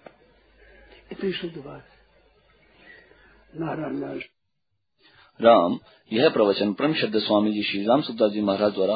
[1.12, 1.84] इतनी शुद्ध बात
[3.56, 4.20] नारायण नारायण।
[5.40, 5.78] राम,
[6.12, 8.96] यह प्रवचन परम शब्द स्वामी जी श्री राम सुद्धा जी महाराज द्वारा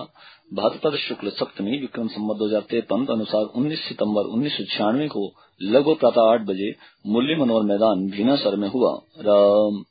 [0.54, 5.24] भाद्रपद शुक्ल सप्तमी विक्रम संबत दो हज़ार तिरपन अनुसार 19 सितंबर उन्नीस सौ छियानवे को
[5.62, 6.70] लगभग प्रातः आठ बजे
[7.08, 8.92] मुरली मनोहर मैदान भीनासर में हुआ।
[9.22, 9.84] राम।